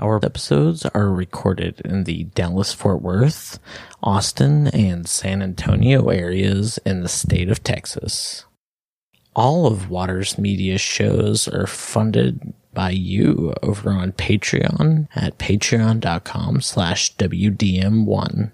[0.00, 3.58] Our episodes are recorded in the Dallas Fort Worth,
[4.02, 8.46] Austin, and San Antonio areas in the state of Texas.
[9.36, 17.14] All of Waters Media shows are funded by you over on Patreon at patreon.com slash
[17.16, 18.52] WDM1.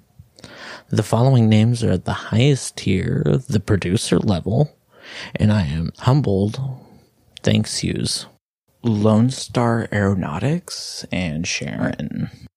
[0.89, 4.77] The following names are at the highest tier, the producer level,
[5.36, 6.60] and I am humbled.
[7.44, 8.27] Thanks, yous.
[8.86, 12.46] Lone Star Aeronautics and Sharon.